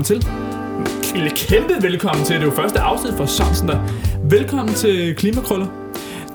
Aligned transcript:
velkommen 0.00 0.22
til. 0.22 1.16
Eller 1.16 1.30
kæmpe 1.36 1.82
velkommen 1.82 2.24
til. 2.24 2.34
Det 2.36 2.42
er 2.42 2.46
jo 2.46 2.52
første 2.52 2.80
afsnit 2.80 3.14
for 3.14 3.26
Sørensen 3.26 3.68
der. 3.68 3.80
Velkommen 4.24 4.74
til 4.74 5.14
Klimakrøller. 5.14 5.66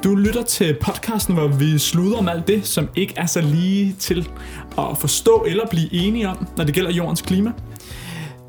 Du 0.04 0.16
lytter 0.16 0.44
til 0.44 0.78
podcasten, 0.82 1.34
hvor 1.34 1.48
vi 1.48 1.78
sluder 1.78 2.18
om 2.18 2.28
alt 2.28 2.48
det, 2.48 2.68
som 2.68 2.90
ikke 2.96 3.14
er 3.18 3.26
så 3.26 3.42
lige 3.42 3.96
til 4.00 4.30
at 4.78 4.98
forstå 5.00 5.46
eller 5.48 5.68
blive 5.68 5.94
enige 5.94 6.30
om, 6.30 6.48
når 6.58 6.64
det 6.64 6.74
gælder 6.76 6.92
jordens 6.92 7.22
klima. 7.22 7.52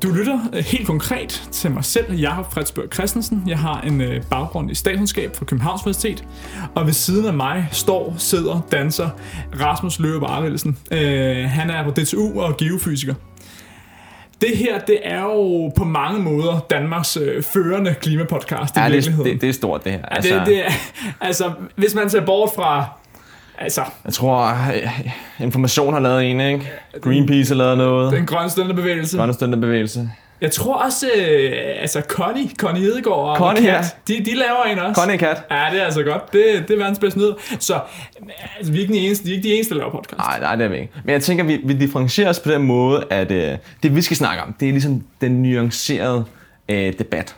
Du 0.03 0.11
lytter 0.11 0.39
øh, 0.53 0.63
helt 0.63 0.87
konkret 0.87 1.47
til 1.51 1.71
mig 1.71 1.85
selv, 1.85 2.13
Jakob 2.13 2.53
Fredsbørg 2.53 2.93
Christensen. 2.93 3.43
Jeg 3.47 3.59
har 3.59 3.81
en 3.81 4.01
øh, 4.01 4.23
baggrund 4.23 4.71
i 4.71 4.75
statskundskab 4.75 5.35
fra 5.35 5.45
Københavns 5.45 5.81
Universitet, 5.81 6.23
og 6.75 6.85
ved 6.85 6.93
siden 6.93 7.25
af 7.25 7.33
mig 7.33 7.69
står, 7.71 8.15
sidder, 8.17 8.61
danser 8.71 9.09
Rasmus 9.59 9.99
Løbe 9.99 10.25
Arvelsen. 10.25 10.77
Øh, 10.91 11.37
han 11.37 11.69
er 11.69 11.83
på 11.83 11.91
DTU 11.91 12.41
og 12.41 12.57
geofysiker. 12.57 13.13
Det 14.41 14.57
her, 14.57 14.79
det 14.79 14.99
er 15.03 15.21
jo 15.21 15.71
på 15.77 15.83
mange 15.83 16.19
måder 16.19 16.59
Danmarks 16.69 17.17
øh, 17.17 17.43
førende 17.43 17.95
klimapodcast 18.01 18.75
i 18.75 18.79
Ja, 18.79 18.85
det, 18.85 18.93
virkeligheden. 18.93 19.31
det, 19.33 19.41
det 19.41 19.49
er 19.49 19.53
stort, 19.53 19.83
det 19.83 19.91
her. 19.91 19.99
Ja, 20.15 20.21
det, 20.39 20.45
det, 20.47 20.65
er- 20.65 20.71
altså, 21.21 21.51
hvis 21.75 21.95
man 21.95 22.09
ser 22.09 22.25
bort 22.25 22.49
fra... 22.55 22.85
Altså, 23.59 23.81
Jeg 24.05 24.13
tror, 24.13 24.45
øh, 24.47 25.09
Information 25.39 25.93
har 25.93 25.99
lavet 25.99 26.31
en, 26.31 26.41
ikke? 26.41 26.71
Greenpeace 27.01 27.49
har 27.53 27.55
lavet 27.57 27.77
noget. 27.77 28.11
den 28.11 28.25
grønne 28.25 28.49
støttebevægelse. 28.49 29.17
Grønne 29.17 29.33
Støttebevægelse. 29.33 30.09
Jeg 30.41 30.51
tror 30.51 30.73
også, 30.73 31.07
øh, 31.17 31.51
altså 31.81 32.01
Connie, 32.01 32.49
Connie 32.57 32.83
Hedegaard 32.83 33.17
og 33.17 33.37
Connie, 33.37 33.63
Kat, 33.63 33.73
ja. 33.73 34.13
de, 34.13 34.25
de 34.25 34.35
laver 34.35 34.63
en 34.63 34.79
også. 34.79 35.01
Connie 35.01 35.17
Kat. 35.17 35.43
Ja, 35.51 35.67
det 35.71 35.81
er 35.81 35.85
altså 35.85 36.03
godt. 36.03 36.33
Det, 36.33 36.43
det 36.67 36.71
er 36.73 36.77
verdens 36.77 36.99
bedste 36.99 37.19
nyhed. 37.19 37.33
Så 37.59 37.79
altså, 38.57 38.71
vi 38.71 38.77
er 38.77 38.81
ikke 38.81 38.93
de 38.93 38.99
eneste, 38.99 39.25
de 39.25 39.31
er 39.31 39.35
ikke 39.35 39.47
de 39.49 39.53
eneste, 39.53 39.73
der 39.73 39.79
laver 39.79 39.91
podcast. 39.91 40.17
Nej, 40.17 40.39
nej, 40.39 40.55
det 40.55 40.65
er 40.65 40.69
vi 40.69 40.75
ikke. 40.75 40.93
Men 41.03 41.13
jeg 41.13 41.21
tænker, 41.21 41.43
vi, 41.43 41.61
vi 41.63 41.73
differentierer 41.73 42.29
os 42.29 42.39
på 42.39 42.51
den 42.51 42.63
måde, 42.63 43.03
at 43.09 43.31
øh, 43.31 43.57
det 43.83 43.95
vi 43.95 44.01
skal 44.01 44.17
snakke 44.17 44.43
om, 44.43 44.53
det 44.59 44.67
er 44.67 44.71
ligesom 44.71 45.03
den 45.21 45.43
nuancerede 45.43 46.25
øh, 46.69 46.93
debat. 46.99 47.35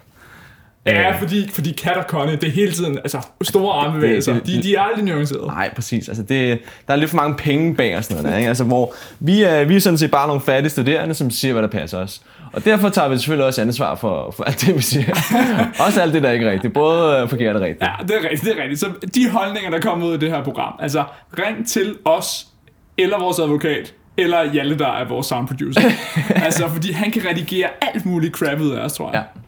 Ja, 0.85 1.11
fordi, 1.11 1.49
fordi 1.49 1.71
Kat 1.71 1.97
og 1.97 2.03
Connie, 2.03 2.35
det 2.35 2.43
er 2.43 2.51
hele 2.51 2.71
tiden 2.71 2.97
altså, 2.97 3.21
store 3.41 3.73
armbevægelser. 3.73 4.33
De, 4.33 4.63
de 4.63 4.75
er 4.75 4.81
aldrig 4.81 5.05
nuancerede. 5.05 5.47
Nej, 5.47 5.73
præcis. 5.75 6.07
Altså 6.07 6.23
det, 6.23 6.59
der 6.87 6.93
er 6.93 6.97
lidt 6.97 7.09
for 7.09 7.17
mange 7.17 7.35
penge 7.35 7.75
bag 7.75 7.97
og 7.97 8.03
sådan 8.03 8.17
noget 8.17 8.31
der, 8.31 8.37
ikke? 8.37 8.47
Altså, 8.47 8.63
hvor 8.63 8.93
vi 9.19 9.43
er, 9.43 9.63
vi 9.63 9.75
er 9.75 9.79
sådan 9.79 9.97
set 9.97 10.11
bare 10.11 10.27
nogle 10.27 10.41
fattige 10.41 10.69
studerende, 10.69 11.15
som 11.15 11.31
siger, 11.31 11.53
hvad 11.53 11.63
der 11.63 11.69
passer 11.69 11.97
os. 11.97 12.21
Og 12.53 12.65
derfor 12.65 12.89
tager 12.89 13.07
vi 13.07 13.17
selvfølgelig 13.17 13.45
også 13.45 13.61
ansvar 13.61 13.95
for, 13.95 14.31
for 14.37 14.43
alt 14.43 14.61
det, 14.61 14.75
vi 14.75 14.81
siger. 14.81 15.15
også 15.85 16.01
alt 16.01 16.13
det, 16.13 16.23
der 16.23 16.31
ikke 16.31 16.45
er 16.45 16.51
rigtigt. 16.51 16.73
Både 16.73 17.21
øh, 17.21 17.29
forkert 17.29 17.55
og 17.55 17.61
rigtigt. 17.61 17.83
Ja, 17.83 18.05
det 18.07 18.15
er 18.15 18.29
rigtigt, 18.29 18.43
det 18.43 18.59
er 18.59 18.63
rigtigt. 18.63 18.79
Så 18.79 18.87
de 19.15 19.29
holdninger, 19.29 19.69
der 19.69 19.79
kommer 19.79 20.07
ud 20.07 20.13
af 20.13 20.19
det 20.19 20.31
her 20.31 20.43
program, 20.43 20.73
altså 20.79 21.03
ring 21.39 21.67
til 21.67 21.95
os, 22.05 22.47
eller 22.97 23.19
vores 23.19 23.39
advokat, 23.39 23.93
eller 24.17 24.53
Jalle, 24.53 24.79
der 24.79 24.87
er 24.87 25.07
vores 25.07 25.27
sound 25.27 25.47
producer. 25.47 25.81
altså, 26.45 26.67
fordi 26.67 26.91
han 26.91 27.11
kan 27.11 27.21
redigere 27.29 27.67
alt 27.81 28.05
muligt 28.05 28.35
crap 28.35 28.59
ud 28.59 28.71
af 28.71 28.79
os, 28.81 28.93
tror 28.93 29.11
jeg. 29.11 29.23
Ja. 29.35 29.39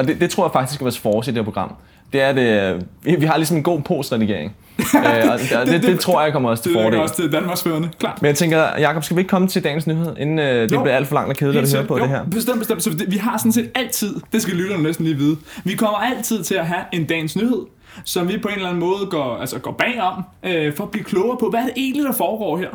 Og 0.00 0.08
det, 0.08 0.20
det 0.20 0.30
tror 0.30 0.44
jeg 0.44 0.52
faktisk 0.52 0.80
er 0.80 0.84
vores 0.84 0.98
force 0.98 1.30
i 1.30 1.34
det 1.34 1.38
her 1.38 1.44
program. 1.44 1.74
Det 2.12 2.20
er 2.22 2.32
det, 2.32 2.80
øh, 3.06 3.20
vi, 3.20 3.26
har 3.26 3.36
ligesom 3.36 3.56
en 3.56 3.62
god 3.62 3.80
postredigering. 3.80 4.56
øh, 4.78 5.30
og 5.32 5.38
det, 5.38 5.66
det, 5.66 5.82
det, 5.82 6.00
tror 6.00 6.22
jeg 6.22 6.32
kommer 6.32 6.50
også 6.50 6.62
til 6.62 6.72
Det 6.72 6.80
er 6.80 6.84
fordel. 6.84 7.00
også 7.00 7.14
til 7.14 7.32
Danmarks 7.32 7.62
førende, 7.62 7.88
klart. 7.98 8.22
Men 8.22 8.26
jeg 8.26 8.36
tænker, 8.36 8.78
Jakob, 8.78 9.04
skal 9.04 9.16
vi 9.16 9.20
ikke 9.20 9.28
komme 9.28 9.48
til 9.48 9.64
dagens 9.64 9.86
nyhed, 9.86 10.16
inden 10.18 10.38
øh, 10.38 10.62
det 10.62 10.72
Jo. 10.72 10.82
bliver 10.82 10.96
alt 10.96 11.08
for 11.08 11.14
langt 11.14 11.30
og 11.30 11.36
kedeligt 11.36 11.64
at 11.64 11.72
høre 11.72 11.86
på 11.86 11.96
jo, 11.96 12.02
det 12.02 12.10
her? 12.10 12.24
Bestemt, 12.24 12.58
bestemt. 12.58 12.82
Så 12.82 12.90
det, 12.90 13.04
vi 13.10 13.16
har 13.16 13.38
sådan 13.38 13.52
set 13.52 13.70
altid, 13.74 14.14
det 14.32 14.42
skal 14.42 14.54
lytterne 14.54 14.82
næsten 14.82 15.04
lige 15.04 15.16
vide, 15.16 15.36
vi 15.64 15.74
kommer 15.74 15.98
altid 15.98 16.44
til 16.44 16.54
at 16.54 16.66
have 16.66 16.82
en 16.92 17.04
dagens 17.04 17.36
nyhed, 17.36 17.62
som 18.04 18.28
vi 18.28 18.38
på 18.38 18.48
en 18.48 18.54
eller 18.54 18.68
anden 18.68 18.80
måde 18.80 19.06
går, 19.10 19.36
altså 19.36 19.58
går 19.58 19.72
bagom, 19.72 20.22
øh, 20.42 20.74
for 20.74 20.84
at 20.84 20.90
blive 20.90 21.04
klogere 21.04 21.36
på, 21.40 21.50
hvad 21.50 21.60
er 21.60 21.64
det 21.64 21.72
egentlig, 21.76 22.04
der 22.04 22.12
foregår 22.12 22.58
her. 22.58 22.68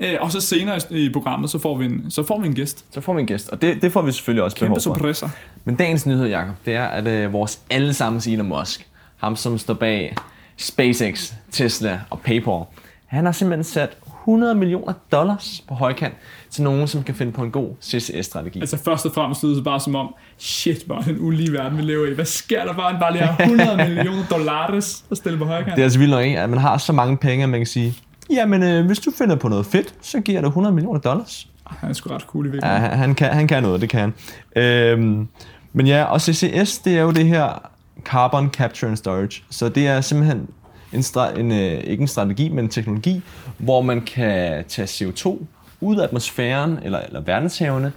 Øh, 0.00 0.16
og 0.20 0.32
så 0.32 0.40
senere 0.40 0.80
i, 0.90 1.10
programmet, 1.12 1.50
så 1.50 1.58
får 1.58 1.76
vi 1.76 1.84
en, 1.84 2.10
så 2.10 2.22
får 2.22 2.40
vi 2.40 2.46
en 2.46 2.54
gæst. 2.54 2.84
Så 2.90 3.00
får 3.00 3.14
vi 3.14 3.20
en 3.20 3.26
gæst, 3.26 3.48
og 3.48 3.62
det, 3.62 3.82
det 3.82 3.92
får 3.92 4.02
vi 4.02 4.12
selvfølgelig 4.12 4.44
også 4.44 4.56
behov 4.56 4.68
Kæmpe 4.68 4.82
for. 4.82 4.94
surpriser. 4.94 5.28
Men 5.64 5.76
dagens 5.76 6.06
nyhed, 6.06 6.26
Jacob, 6.26 6.54
det 6.64 6.74
er, 6.74 6.84
at 6.84 7.06
øh, 7.06 7.32
vores 7.32 7.60
allesammens 7.70 8.26
Elon 8.26 8.48
Musk, 8.48 8.88
ham 9.16 9.36
som 9.36 9.58
står 9.58 9.74
bag 9.74 10.14
SpaceX, 10.56 11.32
Tesla 11.50 12.00
og 12.10 12.20
PayPal, 12.20 12.62
han 13.06 13.24
har 13.24 13.32
simpelthen 13.32 13.64
sat 13.64 13.96
100 14.22 14.54
millioner 14.54 14.92
dollars 15.12 15.64
på 15.68 15.74
højkant 15.74 16.14
til 16.50 16.62
nogen, 16.62 16.88
som 16.88 17.02
kan 17.02 17.14
finde 17.14 17.32
på 17.32 17.42
en 17.42 17.50
god 17.50 17.68
CCS-strategi. 17.82 18.60
Altså 18.60 18.78
først 18.84 19.06
og 19.06 19.12
fremmest 19.14 19.42
lyder 19.42 19.54
det 19.54 19.64
bare 19.64 19.80
som 19.80 19.94
om, 19.94 20.14
shit, 20.38 20.82
hvor 20.86 20.94
er 20.96 21.00
det 21.00 21.08
en 21.10 21.20
ulige 21.20 21.52
verden, 21.52 21.78
vi 21.78 21.82
lever 21.82 22.06
i. 22.06 22.14
Hvad 22.14 22.24
sker 22.24 22.64
der 22.64 22.72
bare, 22.74 22.90
han 22.90 23.00
bare 23.00 23.12
lige 23.12 23.22
har 23.22 23.42
100 23.44 23.76
millioner 23.88 24.24
dollars 24.30 25.04
at 25.10 25.16
stille 25.16 25.38
på 25.38 25.44
højkant? 25.44 25.70
Det 25.76 25.78
er 25.78 25.84
altså 25.84 25.98
vildt 25.98 26.10
nok, 26.14 26.24
ikke? 26.24 26.40
at 26.40 26.50
man 26.50 26.58
har 26.58 26.78
så 26.78 26.92
mange 26.92 27.16
penge, 27.16 27.42
at 27.42 27.48
man 27.48 27.60
kan 27.60 27.66
sige, 27.66 27.94
jamen 28.30 28.62
øh, 28.62 28.86
hvis 28.86 28.98
du 28.98 29.10
finder 29.18 29.36
på 29.36 29.48
noget 29.48 29.66
fedt, 29.66 29.94
så 30.00 30.20
giver 30.20 30.40
dig 30.40 30.48
100 30.48 30.74
millioner 30.74 31.00
dollars. 31.00 31.48
Han 31.66 31.90
er 31.90 31.94
sgu 31.94 32.10
ret 32.10 32.22
cool 32.22 32.46
i 32.46 32.48
Ja, 32.48 32.52
virkeligheden. 32.52 32.82
han, 32.90 32.98
han, 32.98 33.14
kan, 33.14 33.28
han 33.28 33.48
kan 33.48 33.62
noget, 33.62 33.80
det 33.80 33.88
kan 33.88 34.00
han. 34.00 34.14
Øhm, 34.62 35.28
men 35.72 35.86
ja, 35.86 36.04
og 36.04 36.20
CCS, 36.20 36.78
det 36.78 36.98
er 36.98 37.02
jo 37.02 37.10
det 37.10 37.26
her 37.26 37.70
Carbon 38.04 38.50
Capture 38.50 38.88
and 38.88 38.96
Storage. 38.96 39.42
Så 39.50 39.68
det 39.68 39.86
er 39.86 40.00
simpelthen 40.00 40.48
en, 40.92 41.04
en 41.38 41.52
øh, 41.52 41.84
ikke 41.84 42.00
en 42.00 42.08
strategi, 42.08 42.48
men 42.48 42.58
en 42.64 42.68
teknologi, 42.70 43.22
hvor 43.58 43.82
man 43.82 44.00
kan 44.00 44.64
tage 44.68 44.86
CO2 44.86 45.36
ud 45.80 45.96
af 45.96 46.04
atmosfæren 46.04 46.78
eller, 46.84 46.98
eller 47.00 47.20
verdenshavene, 47.20 47.92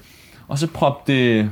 og 0.47 0.59
så 0.59 0.67
proppe 0.67 1.11
det 1.13 1.49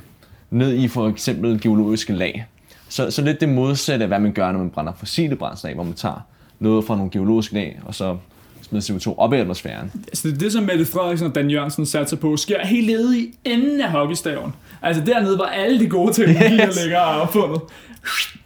ned 0.52 0.74
i 0.74 0.88
for 0.88 1.08
eksempel 1.10 1.62
geologiske 1.62 2.14
lag. 2.14 2.46
Så, 2.90 3.12
så 3.12 3.22
lidt 3.22 3.42
det 3.42 3.50
modsatte 3.50 4.04
af, 4.04 4.08
hvad 4.10 4.20
man 4.20 4.32
gør, 4.32 4.52
når 4.52 4.60
man 4.60 4.70
brænder 4.70 4.94
fossile 5.00 5.36
brændsler 5.36 5.70
af, 5.70 5.76
hvor 5.76 5.84
man 5.84 5.94
tager 5.94 6.26
noget 6.60 6.86
fra 6.86 6.96
nogle 6.96 7.12
geologiske 7.12 7.54
lag, 7.54 7.80
og 7.86 7.96
så 7.96 8.18
smider 8.62 9.00
CO2 9.00 9.18
op 9.20 9.34
i 9.34 9.38
atmosfæren. 9.38 9.92
Altså 10.08 10.28
det 10.28 10.34
er 10.36 10.40
det, 10.40 10.52
som 10.52 10.64
Mette 10.64 10.86
Frederiksen 10.86 11.28
og 11.28 11.36
Dan 11.36 11.50
Jørgensen 11.50 11.86
satser 11.86 12.18
på, 12.18 12.38
sker 12.38 12.66
helt 12.66 12.88
nede 12.88 13.20
i 13.20 13.34
enden 13.46 13.82
af 13.82 13.92
hockeystaven. 13.92 14.54
Altså 14.82 15.04
dernede, 15.06 15.36
hvor 15.36 15.46
alle 15.46 15.80
de 15.80 15.90
gode 15.90 16.14
teknologier 16.14 16.68
Yes. 16.68 16.82
ligger 16.82 17.00
og 17.00 17.16
er 17.16 17.20
opfundet. 17.20 17.62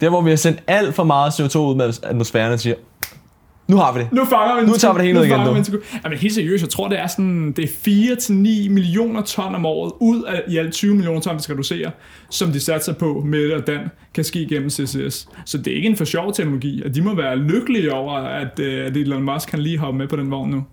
Der, 0.00 0.08
hvor 0.08 0.20
vi 0.20 0.30
har 0.30 0.36
sendt 0.36 0.62
alt 0.66 0.94
for 0.94 1.04
meget 1.04 1.30
CO2 1.30 1.58
ud 1.58 1.74
med 1.74 1.94
atmosfæren 2.02 2.52
og 2.52 2.60
siger, 2.60 2.74
nu 3.68 3.76
har 3.76 3.92
vi 3.92 4.00
det. 4.00 4.12
Nu 4.12 4.24
fanger 4.24 4.60
vi 4.60 4.66
Nu 4.66 4.72
tager 4.72 4.94
vi 4.94 4.98
det 4.98 5.06
hele 5.06 5.18
nu 5.18 5.24
ned 5.24 5.52
igen, 5.54 5.64
sekund. 5.64 5.82
Jamen 6.04 6.18
helt 6.18 6.34
seriøst, 6.34 6.62
jeg 6.62 6.70
tror, 6.70 6.88
det 6.88 6.98
er 6.98 7.06
sådan, 7.06 7.52
det 7.52 7.64
er 7.64 7.68
4-9 8.16 8.32
millioner 8.70 9.22
ton 9.22 9.54
om 9.54 9.66
året, 9.66 9.92
ud 10.00 10.22
af 10.22 10.42
i 10.48 10.56
alt 10.56 10.72
20 10.72 10.94
millioner 10.94 11.20
ton, 11.20 11.36
vi 11.36 11.42
skal 11.42 11.52
reducere, 11.52 11.90
som 12.30 12.52
de 12.52 12.60
satser 12.60 12.92
på, 12.92 13.22
Mette 13.26 13.56
og 13.56 13.66
Dan, 13.66 13.80
kan 14.14 14.24
ske 14.24 14.46
gennem 14.48 14.70
CCS. 14.70 15.28
Så 15.44 15.58
det 15.58 15.66
er 15.72 15.76
ikke 15.76 15.88
en 15.88 15.96
for 15.96 16.04
sjov 16.04 16.32
teknologi, 16.32 16.82
og 16.84 16.94
de 16.94 17.02
må 17.02 17.14
være 17.14 17.36
lykkelige 17.36 17.92
over, 17.92 18.12
at, 18.12 18.58
øh, 18.58 18.86
at 18.86 18.96
Elon 18.96 19.22
Musk 19.22 19.48
kan 19.48 19.58
lige 19.58 19.78
hoppe 19.78 19.98
med 19.98 20.08
på 20.08 20.16
den 20.16 20.30
vogn 20.30 20.50
nu. 20.50 20.64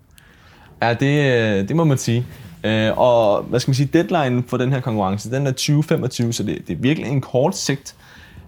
Ja, 0.81 0.93
det, 0.93 1.35
øh, 1.61 1.67
det 1.67 1.75
må 1.75 1.83
man 1.83 1.97
sige. 1.97 2.25
Øh, 2.63 2.97
Og 2.97 3.43
hvad 3.43 3.59
skal 3.59 3.69
man 3.69 3.75
sige, 3.75 3.89
deadline 3.93 4.43
for 4.47 4.57
den 4.57 4.71
her 4.71 4.79
konkurrence, 4.79 5.31
den 5.31 5.47
er 5.47 5.51
2025, 5.51 6.33
så 6.33 6.43
det, 6.43 6.67
det 6.67 6.73
er 6.73 6.81
virkelig 6.81 7.11
en 7.11 7.21
kort 7.21 7.57
sigt, 7.57 7.95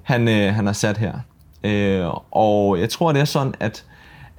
han, 0.03 0.28
øh, 0.28 0.53
han 0.53 0.66
har 0.66 0.74
sat 0.74 0.97
her. 0.97 1.13
Øh, 1.63 2.06
Og 2.31 2.80
jeg 2.80 2.90
tror, 2.90 3.12
det 3.12 3.22
er 3.22 3.25
sådan, 3.25 3.53
at, 3.59 3.84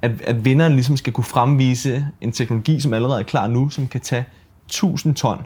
at, 0.01 0.21
at 0.21 0.45
vinderen 0.45 0.73
ligesom 0.73 0.97
skal 0.97 1.13
kunne 1.13 1.23
fremvise 1.23 2.07
en 2.21 2.31
teknologi, 2.31 2.79
som 2.79 2.93
allerede 2.93 3.19
er 3.19 3.23
klar 3.23 3.47
nu, 3.47 3.69
som 3.69 3.87
kan 3.87 4.01
tage 4.01 4.25
1000 4.65 5.15
ton 5.15 5.45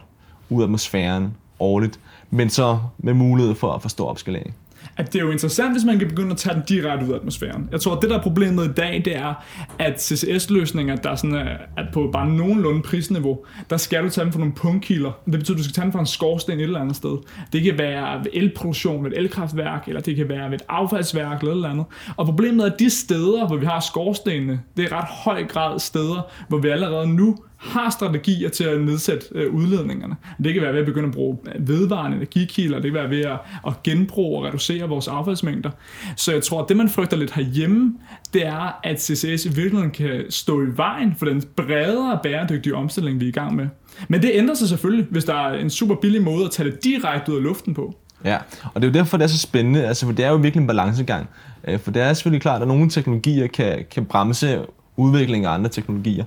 ud 0.50 0.62
af 0.62 0.66
atmosfæren 0.66 1.34
årligt, 1.60 2.00
men 2.30 2.50
så 2.50 2.78
med 2.98 3.14
mulighed 3.14 3.54
for 3.54 3.72
at 3.72 3.82
forstå 3.82 4.06
opskalering 4.06 4.54
at 4.96 5.12
det 5.12 5.18
er 5.18 5.24
jo 5.24 5.30
interessant, 5.30 5.72
hvis 5.72 5.84
man 5.84 5.98
kan 5.98 6.08
begynde 6.08 6.30
at 6.30 6.36
tage 6.36 6.54
den 6.54 6.62
direkte 6.68 7.06
ud 7.06 7.12
af 7.12 7.16
atmosfæren. 7.16 7.68
Jeg 7.72 7.80
tror, 7.80 7.96
at 7.96 8.02
det 8.02 8.10
der 8.10 8.18
er 8.18 8.22
problemet 8.22 8.64
i 8.64 8.72
dag, 8.72 9.02
det 9.04 9.16
er, 9.16 9.44
at 9.78 10.02
CCS-løsninger, 10.02 10.96
der 10.96 11.10
er 11.10 11.14
sådan, 11.14 11.36
øh, 11.36 11.46
at 11.76 11.86
på 11.92 12.10
bare 12.12 12.28
nogenlunde 12.28 12.82
prisniveau, 12.82 13.38
der 13.70 13.76
skal 13.76 14.04
du 14.04 14.08
tage 14.08 14.24
dem 14.24 14.32
fra 14.32 14.38
nogle 14.38 14.54
punktkilder. 14.54 15.10
Det 15.24 15.32
betyder, 15.32 15.54
at 15.54 15.58
du 15.58 15.64
skal 15.64 15.74
tage 15.74 15.84
dem 15.84 15.92
fra 15.92 16.00
en 16.00 16.06
skorsten 16.06 16.58
et 16.58 16.62
eller 16.62 16.80
andet 16.80 16.96
sted. 16.96 17.18
Det 17.52 17.62
kan 17.62 17.78
være 17.78 18.18
ved 18.18 18.30
elproduktion 18.32 19.04
ved 19.04 19.12
et 19.12 19.18
elkraftværk, 19.18 19.88
eller 19.88 20.00
det 20.00 20.16
kan 20.16 20.28
være 20.28 20.50
ved 20.50 20.54
et 20.54 20.64
affaldsværk 20.68 21.40
eller 21.40 21.52
et 21.52 21.56
eller 21.56 21.68
andet. 21.68 21.84
Og 22.16 22.26
problemet 22.26 22.66
er, 22.66 22.72
at 22.72 22.78
de 22.78 22.90
steder, 22.90 23.46
hvor 23.46 23.56
vi 23.56 23.66
har 23.66 23.80
skorstenene, 23.80 24.60
det 24.76 24.84
er 24.84 24.92
ret 24.92 25.08
høj 25.08 25.44
grad 25.44 25.78
steder, 25.78 26.30
hvor 26.48 26.58
vi 26.58 26.68
allerede 26.68 27.08
nu 27.08 27.36
har 27.64 27.90
strategier 27.90 28.48
til 28.48 28.64
at 28.64 28.80
nedsætte 28.80 29.26
øh, 29.34 29.54
udledningerne. 29.54 30.16
Det 30.44 30.54
kan 30.54 30.62
være 30.62 30.72
ved 30.72 30.80
at 30.80 30.86
begynde 30.86 31.08
at 31.08 31.14
bruge 31.14 31.38
øh, 31.54 31.68
vedvarende 31.68 32.16
energikilder, 32.16 32.80
det 32.80 32.92
kan 32.92 32.94
være 32.94 33.10
ved 33.10 33.20
at, 33.20 33.38
at 33.66 33.82
genbruge 33.82 34.38
og 34.38 34.44
reducere 34.44 34.88
vores 34.88 35.08
affaldsmængder. 35.08 35.70
Så 36.16 36.32
jeg 36.32 36.42
tror, 36.42 36.62
at 36.62 36.68
det 36.68 36.76
man 36.76 36.88
frygter 36.88 37.16
lidt 37.16 37.32
herhjemme, 37.32 37.94
det 38.32 38.46
er, 38.46 38.80
at 38.82 39.02
CCS 39.02 39.44
i 39.44 39.48
virkeligheden 39.48 39.90
kan 39.90 40.24
stå 40.30 40.62
i 40.62 40.66
vejen 40.76 41.14
for 41.18 41.26
den 41.26 41.42
bredere 41.56 42.18
bæredygtige 42.22 42.74
omstilling, 42.74 43.20
vi 43.20 43.24
er 43.24 43.28
i 43.28 43.32
gang 43.32 43.56
med. 43.56 43.66
Men 44.08 44.22
det 44.22 44.30
ændrer 44.34 44.54
sig 44.54 44.68
selvfølgelig, 44.68 45.06
hvis 45.10 45.24
der 45.24 45.34
er 45.34 45.58
en 45.58 45.70
super 45.70 45.94
billig 45.94 46.22
måde 46.22 46.44
at 46.44 46.50
tage 46.50 46.70
det 46.70 46.84
direkte 46.84 47.32
ud 47.32 47.36
af 47.36 47.42
luften 47.42 47.74
på. 47.74 47.94
Ja, 48.24 48.38
og 48.74 48.82
det 48.82 48.88
er 48.88 48.92
jo 48.92 48.92
derfor, 48.92 49.16
det 49.16 49.24
er 49.24 49.28
så 49.28 49.38
spændende, 49.38 49.86
altså, 49.86 50.06
for 50.06 50.12
det 50.12 50.24
er 50.24 50.28
jo 50.28 50.36
virkelig 50.36 50.60
en 50.60 50.66
balancegang. 50.66 51.28
Øh, 51.68 51.80
for 51.80 51.90
det 51.90 52.02
er 52.02 52.12
selvfølgelig 52.12 52.42
klart, 52.42 52.62
at 52.62 52.68
nogle 52.68 52.90
teknologier 52.90 53.46
kan, 53.46 53.84
kan 53.90 54.04
bremse 54.04 54.60
udvikling 54.96 55.44
af 55.44 55.50
andre 55.50 55.70
teknologier. 55.70 56.24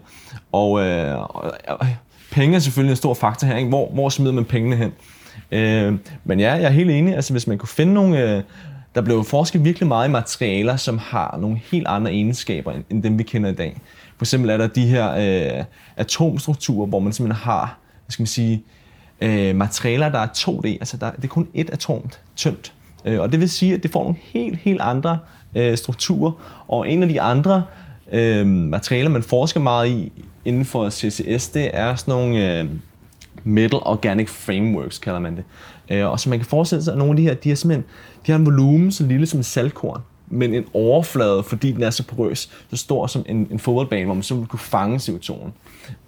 Og, 0.51 0.85
øh, 0.85 1.19
og, 1.19 1.51
og 1.67 1.87
penge 2.31 2.55
er 2.55 2.59
selvfølgelig 2.59 2.91
en 2.91 2.97
stor 2.97 3.13
faktor 3.13 3.47
her. 3.47 3.55
Ikke? 3.55 3.69
Hvor, 3.69 3.89
hvor 3.93 4.09
smider 4.09 4.33
man 4.33 4.45
pengene 4.45 4.75
hen? 4.75 4.91
Øh, 5.51 5.99
men 6.23 6.39
ja, 6.39 6.53
jeg 6.53 6.63
er 6.63 6.69
helt 6.69 6.91
enig. 6.91 7.15
Altså, 7.15 7.33
hvis 7.33 7.47
man 7.47 7.57
kunne 7.57 7.69
finde 7.69 7.93
nogle... 7.93 8.35
Øh, 8.37 8.43
der 8.95 9.03
blev 9.03 9.23
forsket 9.23 9.63
virkelig 9.63 9.87
meget 9.87 10.07
i 10.07 10.11
materialer, 10.11 10.75
som 10.75 10.97
har 10.97 11.37
nogle 11.41 11.61
helt 11.71 11.87
andre 11.87 12.11
egenskaber, 12.11 12.71
end, 12.71 12.83
end 12.89 13.03
dem 13.03 13.17
vi 13.17 13.23
kender 13.23 13.49
i 13.49 13.53
dag. 13.53 13.77
For 14.17 14.25
eksempel 14.25 14.49
er 14.49 14.57
der 14.57 14.67
de 14.67 14.87
her 14.87 15.11
øh, 15.57 15.63
atomstrukturer, 15.97 16.87
hvor 16.87 16.99
man 16.99 17.13
simpelthen 17.13 17.43
har, 17.43 17.79
hvad 18.05 18.11
skal 18.11 18.21
man 18.21 18.27
sige, 18.27 18.63
øh, 19.21 19.55
materialer, 19.55 20.09
der 20.09 20.19
er 20.19 20.27
2D, 20.27 20.67
altså 20.67 20.97
der, 20.97 21.11
det 21.11 21.23
er 21.23 21.27
kun 21.27 21.47
et 21.53 21.69
atom 21.69 22.09
tyndt. 22.35 22.73
Øh, 23.05 23.19
og 23.19 23.31
det 23.31 23.39
vil 23.39 23.49
sige, 23.49 23.73
at 23.73 23.83
det 23.83 23.91
får 23.91 24.03
nogle 24.03 24.17
helt, 24.21 24.59
helt 24.59 24.81
andre 24.81 25.19
øh, 25.55 25.77
strukturer. 25.77 26.31
Og 26.67 26.89
en 26.89 27.03
af 27.03 27.09
de 27.09 27.21
andre 27.21 27.63
øh, 28.11 28.47
materialer, 28.47 29.09
man 29.09 29.23
forsker 29.23 29.59
meget 29.59 29.89
i 29.89 30.11
inden 30.45 30.65
for 30.65 30.89
CCS, 30.89 31.49
det 31.49 31.69
er 31.73 31.95
sådan 31.95 32.11
nogle 32.11 32.59
øh, 32.59 32.65
Metal 33.43 33.79
Organic 33.81 34.29
Frameworks, 34.29 34.99
kalder 34.99 35.19
man 35.19 35.35
det. 35.35 35.43
Øh, 35.89 36.11
og 36.11 36.19
så 36.19 36.29
man 36.29 36.39
kan 36.39 36.45
forestille 36.45 36.83
sig, 36.83 36.91
at 36.91 36.97
nogle 36.97 37.11
af 37.11 37.17
de 37.17 37.23
her, 37.23 37.33
de 37.33 37.51
er 37.51 37.55
simpelthen 37.55 37.85
de 38.27 38.31
har 38.31 38.39
en 38.39 38.45
volumen 38.45 38.91
så 38.91 39.05
lille 39.05 39.25
som 39.25 39.43
saltkorn 39.43 40.01
men 40.27 40.53
en 40.53 40.65
overflade, 40.73 41.43
fordi 41.43 41.71
den 41.71 41.83
er 41.83 41.89
så 41.89 42.03
porøs, 42.03 42.49
så 42.69 42.77
stor 42.77 43.07
som 43.07 43.25
en, 43.29 43.47
en 43.51 43.59
fodboldbane, 43.59 44.05
hvor 44.05 44.13
man 44.13 44.23
så 44.23 44.35
vil 44.35 44.45
kunne 44.47 44.59
fange 44.59 44.97
CO2'en. 44.97 45.49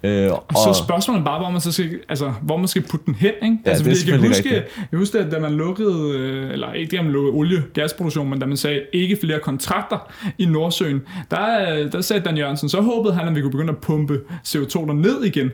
Øh, 0.02 0.32
og, 0.32 0.44
og 0.48 0.54
så 0.74 0.82
spørgsmålet 0.84 1.24
bare, 1.24 1.38
hvor 1.38 1.50
man, 1.50 1.60
så 1.60 1.72
skal, 1.72 1.98
altså, 2.08 2.32
hvor 2.42 2.56
man 2.56 2.68
skal 2.68 2.82
putte 2.82 3.06
den 3.06 3.14
hen, 3.14 3.32
ikke? 3.42 3.58
Ja, 3.64 3.70
altså, 3.70 3.84
det 3.84 3.92
er 3.92 4.12
jeg 4.12 4.20
kan 4.20 4.28
huske, 4.28 4.44
rigtigt. 4.44 4.86
jeg 4.92 4.98
huske, 4.98 5.18
at 5.18 5.32
da 5.32 5.38
man 5.38 5.52
lukkede, 5.52 6.12
øh, 6.18 6.50
eller 6.52 6.72
ikke 6.72 6.96
da 6.96 7.02
man 7.02 7.12
lukkede 7.12 7.34
olie- 7.34 7.62
gasproduktion, 7.74 8.30
men 8.30 8.38
da 8.38 8.46
man 8.46 8.56
sagde 8.56 8.82
ikke 8.92 9.16
flere 9.20 9.40
kontrakter 9.40 10.12
i 10.38 10.44
Nordsøen, 10.44 11.00
der, 11.30 11.88
der 11.90 12.00
sagde 12.00 12.22
Dan 12.24 12.36
Jørgensen, 12.36 12.68
så 12.68 12.80
håbede 12.80 13.14
han, 13.14 13.28
at 13.28 13.34
vi 13.34 13.40
kunne 13.40 13.50
begynde 13.50 13.70
at 13.72 13.78
pumpe 13.78 14.20
CO2 14.48 14.92
ned 14.92 15.24
igen. 15.24 15.50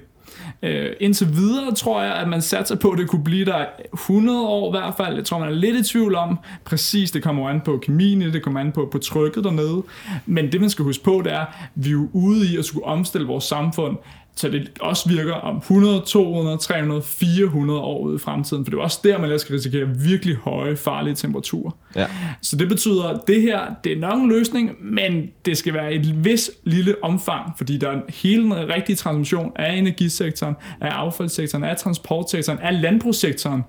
Øh, 0.62 0.92
indtil 1.00 1.36
videre 1.36 1.74
tror 1.74 2.02
jeg, 2.02 2.14
at 2.14 2.28
man 2.28 2.42
satser 2.42 2.76
på, 2.76 2.90
at 2.90 2.98
det 2.98 3.08
kunne 3.08 3.24
blive 3.24 3.44
der 3.44 3.64
100 3.94 4.46
år 4.46 4.68
i 4.68 4.78
hvert 4.78 4.94
fald. 4.96 5.14
Jeg 5.16 5.24
tror, 5.24 5.38
man 5.38 5.48
er 5.48 5.52
lidt 5.52 5.76
i 5.76 5.92
tvivl 5.92 6.14
om 6.14 6.38
præcis. 6.64 7.10
Det 7.10 7.22
kommer 7.22 7.48
an 7.48 7.60
på 7.60 7.78
kemien, 7.82 8.20
det 8.20 8.42
kommer 8.42 8.60
an 8.60 8.72
på, 8.72 8.88
på 8.92 8.98
trykket 8.98 9.44
dernede. 9.44 9.82
Men 10.26 10.52
det, 10.52 10.60
man 10.60 10.70
skal 10.70 10.84
huske 10.84 11.04
på, 11.04 11.22
det 11.24 11.32
er, 11.32 11.40
at 11.40 11.46
vi 11.74 11.90
er 11.90 12.06
ude 12.12 12.52
i 12.52 12.56
at 12.56 12.64
skulle 12.64 12.86
omstille 12.86 13.26
vores 13.26 13.44
samfund 13.44 13.96
så 14.36 14.48
det 14.48 14.70
også 14.80 15.08
virker 15.08 15.32
om 15.32 15.56
100, 15.56 16.02
200, 16.06 16.58
300, 16.58 17.02
400 17.02 17.80
år 17.80 18.00
ude 18.00 18.16
i 18.16 18.18
fremtiden, 18.18 18.64
for 18.64 18.70
det 18.70 18.78
er 18.78 18.82
også 18.82 19.00
der, 19.04 19.18
man 19.18 19.38
skal 19.38 19.54
risikere 19.54 19.88
virkelig 19.88 20.36
høje, 20.36 20.76
farlige 20.76 21.14
temperaturer. 21.14 21.70
Ja. 21.94 22.06
Så 22.42 22.56
det 22.56 22.68
betyder, 22.68 23.04
at 23.04 23.20
det 23.26 23.42
her, 23.42 23.60
det 23.84 23.92
er 23.92 23.96
nok 23.96 24.22
en 24.22 24.28
løsning, 24.28 24.70
men 24.80 25.28
det 25.44 25.56
skal 25.56 25.74
være 25.74 25.92
et 25.92 26.24
vis 26.24 26.50
lille 26.64 26.94
omfang, 27.04 27.52
fordi 27.56 27.78
der 27.78 27.90
er 27.90 28.00
hele 28.08 28.42
den 28.42 28.52
rigtige 28.52 28.96
transmission 28.96 29.52
af 29.56 29.72
energisektoren, 29.72 30.54
af 30.80 30.90
affaldssektoren, 30.90 31.64
af 31.64 31.76
transportsektoren, 31.76 32.58
af 32.58 32.82
landbrugssektoren, 32.82 33.62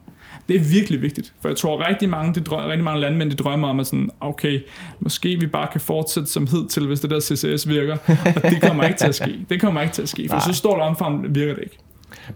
det 0.50 0.56
er 0.56 0.60
virkelig 0.60 1.02
vigtigt, 1.02 1.34
for 1.42 1.50
jeg 1.50 1.58
tror 1.58 1.90
rigtig 1.90 2.10
mange, 2.10 2.34
det 2.34 2.48
drømmer, 2.48 2.70
rigtig 2.70 2.84
mange 2.84 3.02
landmænd, 3.02 3.32
de 3.32 3.36
drømmer 3.36 3.68
om 3.68 3.80
at 3.80 3.88
sådan, 3.88 4.10
okay, 4.22 4.62
måske 5.00 5.40
vi 5.40 5.48
bare 5.48 5.68
kan 5.72 5.82
fortsætte 5.82 6.30
som 6.30 6.48
hed 6.48 6.68
til, 6.68 6.88
hvis 6.88 7.00
det 7.00 7.10
der 7.10 7.20
CCS 7.20 7.70
virker, 7.70 7.98
og 8.36 8.42
det 8.52 8.62
kommer 8.62 8.84
ikke 8.84 8.98
til 8.98 9.08
at 9.08 9.16
ske. 9.16 9.46
Det 9.50 9.62
kommer 9.62 9.82
ikke 9.82 9.94
til 9.94 10.02
at 10.02 10.10
ske, 10.10 10.28
for 10.30 10.36
Nej. 10.36 10.46
så 10.48 10.54
stort 10.54 10.80
omfang 10.80 11.36
virker 11.36 11.54
det 11.54 11.64
ikke. 11.64 11.78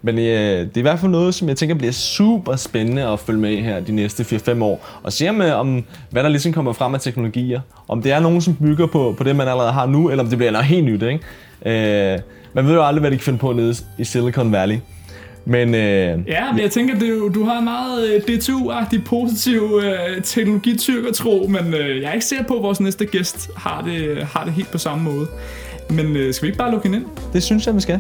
Men 0.02 0.18
øh, 0.18 0.24
det 0.24 0.78
er 0.78 0.80
i 0.80 0.82
hvert 0.82 1.00
fald 1.00 1.12
noget, 1.12 1.36
som 1.36 1.50
jeg 1.50 1.58
tænker 1.58 1.76
bliver 1.76 1.92
super 1.92 2.56
spændende 2.56 3.08
at 3.08 3.20
følge 3.20 3.40
med 3.40 3.58
her 3.58 3.80
de 3.80 3.92
næste 3.92 4.24
4-5 4.24 4.64
år. 4.64 4.88
Og 5.04 5.14
se 5.14 5.30
om, 5.30 5.42
om, 5.42 5.84
hvad 6.10 6.24
der 6.24 6.30
ligesom 6.30 6.54
kommer 6.54 6.74
frem 6.74 6.94
af 6.94 7.02
teknologier. 7.02 7.62
Om 7.88 8.02
det 8.02 8.12
er 8.12 8.20
nogen, 8.20 8.42
som 8.42 8.56
bygger 8.56 8.88
på, 8.88 9.16
på 9.18 9.24
det, 9.24 9.36
man 9.36 9.48
allerede 9.48 9.72
har 9.72 9.86
nu, 9.86 10.10
eller 10.10 10.24
om 10.24 10.30
det 10.30 10.38
bliver 10.38 10.52
noget 10.52 10.68
helt 10.68 10.86
nyt. 10.86 11.04
Ikke? 11.04 12.14
Øh, 12.14 12.20
man 12.54 12.66
ved 12.68 12.74
jo 12.74 12.86
aldrig, 12.86 13.00
hvad 13.00 13.12
de 13.12 13.16
kan 13.16 13.24
finde 13.24 13.40
på 13.40 13.54
nede 13.54 13.76
i 13.98 14.04
Silicon 14.04 14.52
Valley. 14.52 14.78
Men, 15.46 15.76
øh, 15.76 16.20
ja, 16.28 16.52
men 16.52 16.62
jeg 16.62 16.72
tænker, 16.72 17.00
du, 17.00 17.32
du 17.34 17.44
har 17.44 17.58
en 17.58 17.64
meget 17.64 18.10
øh, 18.10 18.22
DTU-agtig 18.22 19.04
positiv 19.06 19.82
øh, 19.84 20.24
teknologityrkertro, 20.24 21.48
men 21.50 21.74
øh, 21.74 22.02
jeg 22.02 22.10
er 22.10 22.14
ikke 22.14 22.26
sikker 22.26 22.46
på, 22.46 22.56
at 22.56 22.64
vores 22.64 22.80
næste 22.80 23.06
gæst 23.06 23.50
har 23.56 23.82
det, 23.82 24.18
har 24.18 24.44
det 24.44 24.54
helt 24.54 24.72
på 24.72 24.78
samme 24.78 25.04
måde. 25.04 25.28
Men 25.90 26.16
øh, 26.16 26.34
skal 26.34 26.46
vi 26.46 26.48
ikke 26.48 26.58
bare 26.58 26.72
lukke 26.72 26.88
hende 26.88 26.98
ind? 26.98 27.08
Det 27.34 27.44
synes 27.44 27.68
jeg, 27.68 27.76
vi 27.76 27.82
skal. 27.82 28.00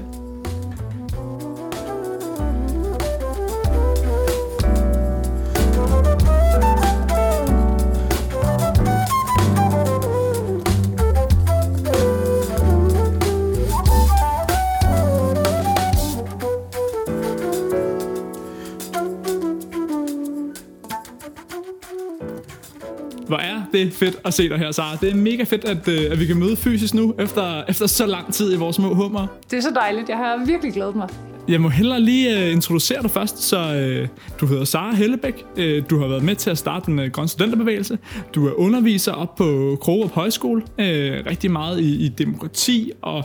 Det 23.85 23.93
fedt 23.93 24.19
at 24.25 24.33
se 24.33 24.49
dig 24.49 24.57
her, 24.57 24.71
Sara. 24.71 24.95
Det 25.01 25.11
er 25.11 25.15
mega 25.15 25.43
fedt, 25.43 25.65
at, 25.65 25.87
øh, 25.87 26.11
at 26.11 26.19
vi 26.19 26.25
kan 26.25 26.37
møde 26.37 26.55
fysisk 26.55 26.93
nu, 26.93 27.15
efter, 27.19 27.63
efter 27.69 27.87
så 27.87 28.05
lang 28.05 28.33
tid 28.33 28.53
i 28.53 28.57
vores 28.57 28.75
små 28.75 28.93
hummer. 28.93 29.27
Det 29.51 29.57
er 29.57 29.61
så 29.61 29.71
dejligt. 29.75 30.09
Jeg 30.09 30.17
har 30.17 30.45
virkelig 30.45 30.73
glædet 30.73 30.95
mig. 30.95 31.09
Jeg 31.47 31.61
må 31.61 31.69
hellere 31.69 31.99
lige 31.99 32.35
uh, 32.35 32.51
introducere 32.51 33.01
dig 33.01 33.11
først. 33.11 33.39
Så 33.43 33.57
uh, 33.57 34.07
du 34.39 34.45
hedder 34.45 34.63
Sara 34.63 34.95
Hellebæk. 34.95 35.45
Uh, 35.57 35.63
du 35.89 35.99
har 35.99 36.07
været 36.07 36.23
med 36.23 36.35
til 36.35 36.49
at 36.49 36.57
starte 36.57 36.85
den 36.85 36.99
uh, 36.99 37.05
grønne 37.05 37.29
studenterbevægelse. 37.29 37.97
Du 38.35 38.47
er 38.47 38.59
underviser 38.59 39.11
op 39.11 39.35
på 39.35 39.77
Krogerup 39.81 40.11
Højskole. 40.11 40.61
Uh, 40.61 40.85
rigtig 41.29 41.51
meget 41.51 41.79
i, 41.79 42.05
i 42.05 42.07
demokrati 42.07 42.91
og 43.01 43.23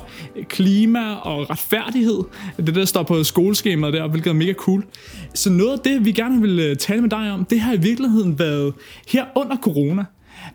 klima 0.49 1.15
og 1.15 1.51
retfærdighed. 1.51 2.19
Det 2.57 2.75
der 2.75 2.85
står 2.85 3.03
på 3.03 3.25
skoleskemaet 3.25 3.95
der, 3.95 4.09
hvilket 4.09 4.31
er 4.31 4.35
mega 4.35 4.53
cool. 4.53 4.85
Så 5.35 5.51
noget 5.51 5.73
af 5.73 5.79
det, 5.79 6.05
vi 6.05 6.13
gerne 6.13 6.41
vil 6.41 6.77
tale 6.77 7.01
med 7.01 7.11
dig 7.11 7.33
om, 7.33 7.45
det 7.45 7.61
har 7.61 7.73
i 7.73 7.81
virkeligheden 7.81 8.39
været 8.39 8.75
her 9.09 9.25
under 9.35 9.57
corona 9.57 10.05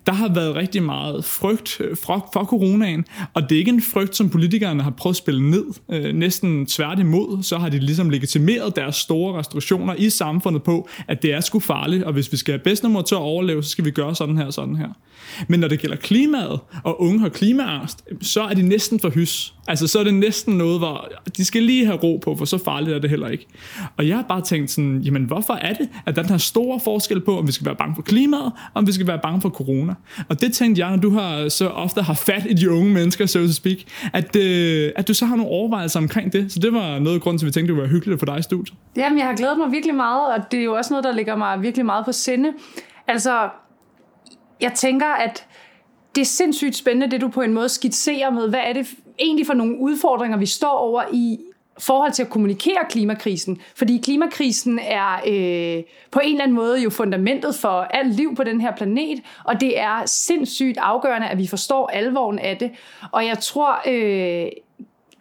der 0.05 0.13
har 0.13 0.33
været 0.33 0.55
rigtig 0.55 0.83
meget 0.83 1.25
frygt 1.25 1.81
øh, 1.81 1.97
for, 1.97 2.29
for 2.33 2.43
coronaen, 2.43 3.05
og 3.33 3.49
det 3.49 3.55
er 3.55 3.59
ikke 3.59 3.71
en 3.71 3.81
frygt, 3.81 4.15
som 4.15 4.29
politikerne 4.29 4.83
har 4.83 4.91
prøvet 4.91 5.13
at 5.13 5.17
spille 5.17 5.49
ned. 5.49 5.65
Øh, 5.91 6.15
næsten 6.15 6.65
tværtimod, 6.65 7.43
så 7.43 7.57
har 7.57 7.69
de 7.69 7.79
ligesom 7.79 8.09
legitimeret 8.09 8.75
deres 8.75 8.95
store 8.95 9.39
restriktioner 9.39 9.93
i 9.97 10.09
samfundet 10.09 10.63
på, 10.63 10.89
at 11.07 11.21
det 11.21 11.33
er 11.33 11.41
sgu 11.41 11.59
farligt, 11.59 12.03
og 12.03 12.13
hvis 12.13 12.31
vi 12.31 12.37
skal 12.37 12.51
have 12.51 12.63
bedst 12.63 12.83
nummer 12.83 13.01
til 13.01 13.15
at 13.15 13.21
overleve, 13.21 13.63
så 13.63 13.69
skal 13.69 13.85
vi 13.85 13.91
gøre 13.91 14.15
sådan 14.15 14.37
her 14.37 14.45
og 14.45 14.53
sådan 14.53 14.75
her. 14.75 14.89
Men 15.47 15.59
når 15.59 15.67
det 15.67 15.79
gælder 15.79 15.95
klimaet, 15.95 16.59
og 16.83 17.01
unge 17.01 17.19
har 17.19 17.29
klimaangst, 17.29 18.03
så 18.21 18.41
er 18.41 18.53
de 18.53 18.61
næsten 18.61 18.99
for 18.99 19.09
hys. 19.09 19.53
Altså, 19.67 19.87
så 19.87 19.99
er 19.99 20.03
det 20.03 20.13
næsten 20.13 20.57
noget, 20.57 20.79
hvor 20.79 21.11
de 21.37 21.45
skal 21.45 21.63
lige 21.63 21.85
have 21.85 21.97
ro 21.97 22.19
på, 22.23 22.35
for 22.35 22.45
så 22.45 22.57
farligt 22.57 22.95
er 22.95 22.99
det 22.99 23.09
heller 23.09 23.27
ikke. 23.27 23.45
Og 23.97 24.07
jeg 24.07 24.15
har 24.15 24.25
bare 24.29 24.41
tænkt 24.41 24.71
sådan, 24.71 25.01
jamen 25.01 25.23
hvorfor 25.23 25.53
er 25.53 25.73
det, 25.73 25.89
at 26.05 26.15
der 26.15 26.21
er 26.21 26.25
den 26.25 26.31
her 26.31 26.37
store 26.37 26.79
forskel 26.83 27.21
på, 27.21 27.37
om 27.37 27.47
vi 27.47 27.51
skal 27.51 27.65
være 27.65 27.75
bange 27.75 27.95
for 27.95 28.01
klimaet, 28.01 28.45
og 28.45 28.51
om 28.73 28.87
vi 28.87 28.91
skal 28.91 29.07
være 29.07 29.19
bange 29.23 29.41
for 29.41 29.49
corona. 29.49 29.80
Og 30.29 30.41
det 30.41 30.53
tænkte 30.53 30.81
jeg, 30.81 30.89
når 30.89 30.97
du 30.97 31.09
har 31.09 31.49
så 31.49 31.67
ofte 31.67 32.01
har 32.01 32.13
fat 32.13 32.45
i 32.49 32.53
de 32.53 32.71
unge 32.71 32.93
mennesker, 32.93 33.25
so 33.25 33.39
to 33.39 33.53
speak, 33.53 33.77
at, 34.13 34.35
øh, 34.35 34.91
at 34.95 35.07
du 35.07 35.13
så 35.13 35.25
har 35.25 35.35
nogle 35.35 35.51
overvejelser 35.51 35.99
omkring 35.99 36.33
det. 36.33 36.51
Så 36.51 36.59
det 36.59 36.73
var 36.73 36.99
noget 36.99 37.15
af 37.15 37.21
grunden 37.21 37.39
til, 37.39 37.45
at 37.45 37.47
vi 37.47 37.51
tænkte, 37.51 37.73
det 37.73 37.81
var 37.81 37.87
hyggeligt 37.87 38.19
for 38.19 38.25
dig 38.25 38.39
i 38.39 38.41
studiet. 38.41 38.77
Jamen, 38.95 39.19
jeg 39.19 39.27
har 39.27 39.35
glædet 39.35 39.57
mig 39.57 39.71
virkelig 39.71 39.95
meget, 39.95 40.33
og 40.33 40.51
det 40.51 40.59
er 40.59 40.63
jo 40.63 40.73
også 40.73 40.93
noget, 40.93 41.03
der 41.03 41.11
ligger 41.11 41.35
mig 41.35 41.61
virkelig 41.61 41.85
meget 41.85 42.05
på 42.05 42.11
sinde. 42.11 42.53
Altså, 43.07 43.49
jeg 44.61 44.71
tænker, 44.75 45.07
at 45.07 45.45
det 46.15 46.21
er 46.21 46.25
sindssygt 46.25 46.75
spændende, 46.75 47.11
det 47.11 47.21
du 47.21 47.27
på 47.27 47.41
en 47.41 47.53
måde 47.53 47.69
skitserer 47.69 48.29
med, 48.29 48.49
hvad 48.49 48.59
er 48.65 48.73
det 48.73 48.87
egentlig 49.19 49.47
for 49.47 49.53
nogle 49.53 49.79
udfordringer, 49.79 50.37
vi 50.37 50.45
står 50.45 50.77
over 50.77 51.03
i 51.13 51.37
forhold 51.79 52.11
til 52.11 52.23
at 52.23 52.29
kommunikere 52.29 52.85
klimakrisen. 52.89 53.61
Fordi 53.75 54.01
klimakrisen 54.03 54.79
er 54.79 55.13
øh, 55.13 55.83
på 56.11 56.19
en 56.23 56.31
eller 56.31 56.43
anden 56.43 56.55
måde 56.55 56.81
jo 56.81 56.89
fundamentet 56.89 57.55
for 57.55 57.69
alt 57.69 58.15
liv 58.15 58.35
på 58.35 58.43
den 58.43 58.61
her 58.61 58.75
planet, 58.75 59.19
og 59.43 59.61
det 59.61 59.79
er 59.79 60.05
sindssygt 60.05 60.77
afgørende, 60.77 61.27
at 61.27 61.37
vi 61.37 61.47
forstår 61.47 61.87
alvoren 61.87 62.39
af 62.39 62.57
det. 62.57 62.71
Og 63.11 63.25
jeg 63.25 63.39
tror... 63.39 63.81
Øh, 63.87 64.51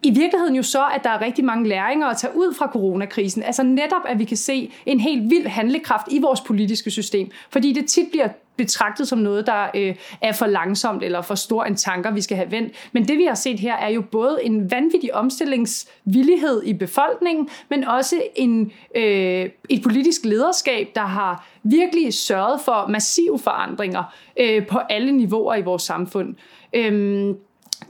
i 0.03 0.11
virkeligheden 0.11 0.57
jo 0.57 0.63
så, 0.63 0.85
at 0.95 1.05
der 1.05 1.11
er 1.11 1.21
rigtig 1.21 1.45
mange 1.45 1.69
læringer 1.69 2.07
at 2.07 2.17
tage 2.17 2.37
ud 2.37 2.55
fra 2.55 2.67
coronakrisen. 2.73 3.43
Altså 3.43 3.63
netop, 3.63 4.03
at 4.09 4.19
vi 4.19 4.25
kan 4.25 4.37
se 4.37 4.73
en 4.87 5.01
helt 5.01 5.31
vild 5.31 5.47
handlekraft 5.47 6.07
i 6.11 6.19
vores 6.21 6.41
politiske 6.41 6.91
system. 6.91 7.31
Fordi 7.51 7.73
det 7.73 7.87
tit 7.87 8.07
bliver 8.11 8.29
betragtet 8.57 9.09
som 9.09 9.19
noget, 9.19 9.47
der 9.47 9.69
øh, 9.75 9.95
er 10.21 10.33
for 10.33 10.47
langsomt 10.47 11.03
eller 11.03 11.23
for 11.23 11.35
stor 11.35 11.65
en 11.65 11.77
tanker, 11.77 12.11
vi 12.11 12.21
skal 12.21 12.37
have 12.37 12.51
vendt. 12.51 12.91
Men 12.93 13.09
det 13.09 13.19
vi 13.19 13.25
har 13.25 13.35
set 13.35 13.61
her 13.61 13.77
er 13.77 13.89
jo 13.89 14.01
både 14.01 14.39
en 14.43 14.71
vanvittig 14.71 15.15
omstillingsvillighed 15.15 16.63
i 16.63 16.73
befolkningen, 16.73 17.49
men 17.69 17.85
også 17.85 18.23
en, 18.37 18.73
øh, 18.95 19.51
et 19.69 19.83
politisk 19.83 20.25
lederskab, 20.25 20.89
der 20.95 21.07
har 21.07 21.49
virkelig 21.63 22.15
sørget 22.15 22.61
for 22.61 22.87
massive 22.89 23.39
forandringer 23.39 24.15
øh, 24.41 24.67
på 24.67 24.79
alle 24.79 25.13
niveauer 25.13 25.55
i 25.55 25.63
vores 25.63 25.83
samfund. 25.83 26.35
Øh, 26.73 27.35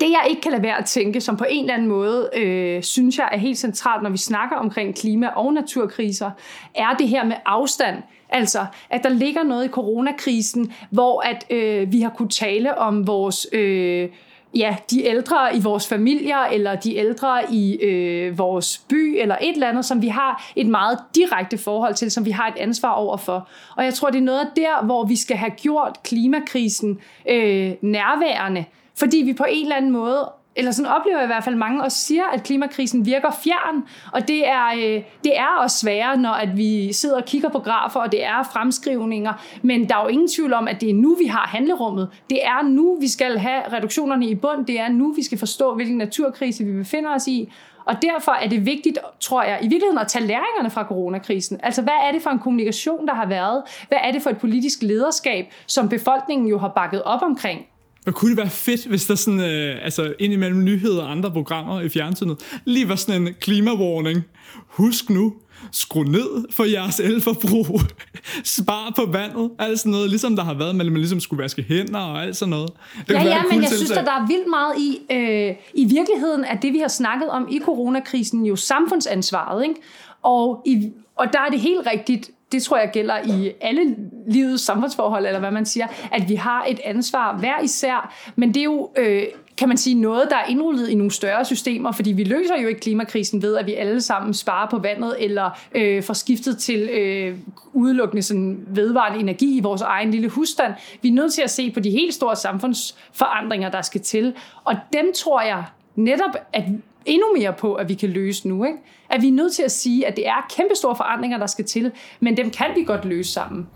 det 0.01 0.11
jeg 0.11 0.27
ikke 0.31 0.43
kan 0.43 0.53
lade 0.53 0.63
være 0.63 0.79
at 0.79 0.85
tænke, 0.85 1.21
som 1.21 1.37
på 1.37 1.45
en 1.49 1.65
eller 1.65 1.75
anden 1.75 1.89
måde 1.89 2.31
øh, 2.37 2.83
synes 2.83 3.19
jeg 3.19 3.29
er 3.33 3.39
helt 3.39 3.59
centralt, 3.59 4.03
når 4.03 4.11
vi 4.11 4.17
snakker 4.17 4.57
omkring 4.57 4.95
klima- 4.95 5.29
og 5.37 5.53
naturkriser, 5.53 6.31
er 6.75 6.95
det 6.99 7.09
her 7.09 7.25
med 7.25 7.37
afstand. 7.47 8.03
Altså, 8.29 8.67
at 8.91 9.03
der 9.03 9.09
ligger 9.09 9.43
noget 9.43 9.65
i 9.65 9.69
coronakrisen, 9.69 10.73
hvor 10.91 11.21
at 11.21 11.47
øh, 11.51 11.93
vi 11.93 12.01
har 12.01 12.11
kunne 12.11 12.29
tale 12.29 12.79
om 12.79 13.07
vores... 13.07 13.47
Øh, 13.53 14.09
ja, 14.55 14.77
de 14.91 15.05
ældre 15.05 15.57
i 15.57 15.61
vores 15.61 15.89
familier, 15.89 16.39
eller 16.39 16.75
de 16.75 16.97
ældre 16.97 17.53
i 17.53 17.77
øh, 17.77 18.39
vores 18.39 18.79
by, 18.79 19.21
eller 19.21 19.37
et 19.41 19.53
eller 19.55 19.69
andet, 19.69 19.85
som 19.85 20.03
vi 20.03 20.09
har 20.09 20.51
et 20.57 20.67
meget 20.67 20.99
direkte 21.15 21.59
forhold 21.59 21.95
til, 21.95 22.11
som 22.11 22.25
vi 22.25 22.31
har 22.31 22.49
et 22.49 22.57
ansvar 22.57 22.91
over 22.91 23.17
for. 23.17 23.49
Og 23.77 23.85
jeg 23.85 23.95
tror, 23.95 24.11
det 24.11 24.19
er 24.19 24.23
noget 24.23 24.49
der, 24.57 24.85
hvor 24.85 25.05
vi 25.05 25.17
skal 25.17 25.37
have 25.37 25.51
gjort 25.51 25.99
klimakrisen 26.03 26.99
øh, 27.29 27.73
nærværende, 27.83 28.65
fordi 28.95 29.17
vi 29.17 29.33
på 29.33 29.45
en 29.49 29.63
eller 29.63 29.77
anden 29.77 29.91
måde 29.91 30.33
eller 30.57 30.71
sådan 30.71 30.93
oplever 30.93 31.19
jeg 31.19 31.25
i 31.25 31.27
hvert 31.27 31.45
fald 31.45 31.55
mange, 31.55 31.83
og 31.83 31.93
siger, 31.93 32.25
at 32.25 32.43
klimakrisen 32.43 33.07
virker 33.07 33.31
fjern, 33.45 33.85
og 34.13 34.29
det 34.29 34.49
er, 34.49 34.67
øh, 34.67 35.03
det 35.25 35.39
er 35.39 35.57
også 35.63 35.79
sværere, 35.79 36.17
når 36.17 36.31
at 36.31 36.57
vi 36.57 36.93
sidder 36.93 37.17
og 37.17 37.25
kigger 37.25 37.49
på 37.49 37.59
grafer, 37.59 38.01
og 38.01 38.13
det 38.13 38.25
er 38.25 38.43
fremskrivninger, 38.53 39.33
men 39.63 39.89
der 39.89 39.97
er 39.97 40.03
jo 40.03 40.09
ingen 40.09 40.29
tvivl 40.29 40.53
om, 40.53 40.69
at 40.69 40.81
det 40.81 40.91
er 40.91 40.95
nu, 40.95 41.15
vi 41.15 41.27
har 41.27 41.47
handlerummet. 41.47 42.09
Det 42.31 42.45
er 42.45 42.63
nu, 42.63 42.97
vi 43.01 43.09
skal 43.09 43.39
have 43.39 43.63
reduktionerne 43.73 44.27
i 44.27 44.35
bund, 44.35 44.67
det 44.67 44.81
er 44.81 44.89
nu, 44.89 45.13
vi 45.13 45.23
skal 45.23 45.39
forstå, 45.39 45.75
hvilken 45.75 45.99
naturkrise 45.99 46.65
vi 46.65 46.73
befinder 46.73 47.15
os 47.15 47.27
i, 47.27 47.53
og 47.85 48.03
derfor 48.03 48.33
er 48.33 48.49
det 48.49 48.67
vigtigt, 48.67 48.99
tror 49.21 49.43
jeg, 49.43 49.59
i 49.63 49.69
virkeligheden 49.69 49.99
at 49.99 50.09
tage 50.09 50.27
læringerne 50.27 50.71
fra 50.71 50.85
coronakrisen. 50.85 51.61
Altså, 51.63 51.83
hvad 51.83 51.99
er 52.05 52.13
det 52.13 52.23
for 52.23 52.31
en 52.31 52.39
kommunikation, 52.39 53.07
der 53.07 53.15
har 53.15 53.27
været? 53.27 53.63
Hvad 53.89 53.99
er 54.03 54.13
det 54.13 54.23
for 54.23 54.31
et 54.31 54.39
politisk 54.39 54.83
lederskab, 54.83 55.47
som 55.67 55.89
befolkningen 55.89 56.49
jo 56.49 56.59
har 56.59 56.69
bakket 56.69 57.03
op 57.03 57.23
omkring? 57.23 57.67
Og 58.07 58.15
kunne 58.15 58.31
det 58.31 58.37
være 58.37 58.51
fedt, 58.51 58.87
hvis 58.87 59.07
der 59.07 59.15
sådan, 59.15 59.41
øh, 59.41 59.85
altså 59.85 60.15
indimellem 60.19 60.65
nyheder 60.65 61.03
og 61.03 61.11
andre 61.11 61.31
programmer 61.31 61.81
i 61.81 61.89
fjernsynet, 61.89 62.61
lige 62.65 62.89
var 62.89 62.97
sådan 62.97 63.23
en 63.23 63.35
klimawarning. 63.41 64.23
Husk 64.67 65.11
nu, 65.11 65.35
skru 65.73 66.03
ned 66.03 66.45
for 66.51 66.65
jeres 66.65 67.01
elforbrug, 67.01 67.81
spar 68.57 68.93
på 68.97 69.07
vandet, 69.13 69.51
alt 69.59 69.79
sådan 69.79 69.93
noget, 69.93 70.11
ligesom 70.11 70.37
der 70.37 70.45
har 70.45 70.55
været, 70.55 70.77
men 70.77 70.87
man 70.87 70.97
ligesom 70.97 71.21
skulle 71.21 71.43
vaske 71.43 71.63
hænder 71.63 72.01
og 72.01 72.23
alt 72.23 72.37
sådan 72.37 72.51
noget. 72.51 72.71
Det 73.09 73.15
ja, 73.15 73.23
ja, 73.23 73.43
men 73.51 73.63
jeg 73.63 73.71
synes, 73.71 73.91
at 73.91 74.07
der 74.07 74.13
er 74.13 74.27
vildt 74.27 74.49
meget 74.51 74.75
i, 74.79 74.99
øh, 75.13 75.57
i 75.75 75.85
virkeligheden, 75.85 76.45
at 76.45 76.63
det 76.63 76.73
vi 76.73 76.79
har 76.79 76.89
snakket 76.89 77.29
om 77.29 77.49
i 77.51 77.61
coronakrisen, 77.65 78.47
jo 78.47 78.57
samfundsansvaret, 78.57 79.63
ikke? 79.63 79.75
Og, 80.23 80.63
i, 80.67 80.91
og 81.17 81.27
der 81.33 81.41
er 81.41 81.51
det 81.51 81.61
helt 81.61 81.87
rigtigt, 81.93 82.31
det 82.53 82.63
tror 82.63 82.79
jeg 82.79 82.91
gælder 82.93 83.19
i 83.25 83.53
alle 83.61 83.97
livets 84.29 84.63
samfundsforhold, 84.63 85.27
eller 85.27 85.41
hvad 85.41 85.51
man 85.51 85.67
siger, 85.67 85.87
at 86.13 86.29
vi 86.29 86.35
har 86.35 86.65
et 86.69 86.81
ansvar 86.85 87.37
hver 87.37 87.61
især, 87.63 88.15
men 88.37 88.55
det 88.55 88.61
er 88.61 88.65
jo, 88.65 88.91
øh, 88.97 89.23
kan 89.57 89.69
man 89.69 89.77
sige, 89.77 89.95
noget, 89.95 90.27
der 90.31 90.37
er 90.37 90.45
indrullet 90.49 90.89
i 90.89 90.95
nogle 90.95 91.11
større 91.11 91.45
systemer, 91.45 91.93
fordi 91.93 92.13
vi 92.13 92.25
løser 92.25 92.61
jo 92.61 92.69
ikke 92.69 92.81
klimakrisen 92.81 93.43
ved, 93.43 93.57
at 93.57 93.67
vi 93.67 93.75
alle 93.75 94.01
sammen 94.01 94.35
sparer 94.35 94.71
på 94.71 94.79
vandet, 94.79 95.17
eller 95.19 95.51
øh, 95.75 96.03
får 96.03 96.15
skiftet 96.15 96.59
til 96.59 96.81
øh, 96.81 97.37
udelukkende 97.73 98.23
sådan 98.23 98.67
vedvarende 98.69 99.21
energi 99.21 99.57
i 99.57 99.61
vores 99.61 99.83
egen 99.83 100.11
lille 100.11 100.29
husstand. 100.29 100.75
Vi 101.03 101.09
er 101.09 101.13
nødt 101.13 101.33
til 101.33 101.43
at 101.43 101.51
se 101.51 101.71
på 101.71 101.81
de 101.81 101.91
helt 101.91 102.15
store 102.15 102.37
samfundsforandringer, 102.37 103.71
der 103.71 103.83
skal 103.83 104.01
til, 104.01 104.35
og 104.65 104.77
dem 104.93 105.13
tror 105.17 105.41
jeg 105.41 105.65
netop, 105.97 106.37
at 106.53 106.65
endnu 107.07 107.27
mere 107.39 107.53
på, 107.59 107.75
at 107.75 107.89
vi 107.89 107.95
kan 107.95 108.09
løse 108.09 108.49
nu. 108.49 108.65
Ikke? 108.65 108.79
At 109.11 109.23
vi 109.23 109.29
er 109.29 109.33
nødt 109.33 109.53
til 109.53 109.63
at 109.63 109.71
sige, 109.71 110.07
at 110.07 110.17
det 110.17 110.27
er 110.27 110.47
kæmpestore 110.57 110.97
forandringer, 110.97 111.39
der 111.39 111.47
skal 111.47 111.65
til, 111.65 111.91
men 112.21 112.37
dem 112.37 112.51
kan 112.51 112.67
vi 112.77 112.85
godt 112.85 113.05
løse 113.05 113.33
sammen. 113.33 113.67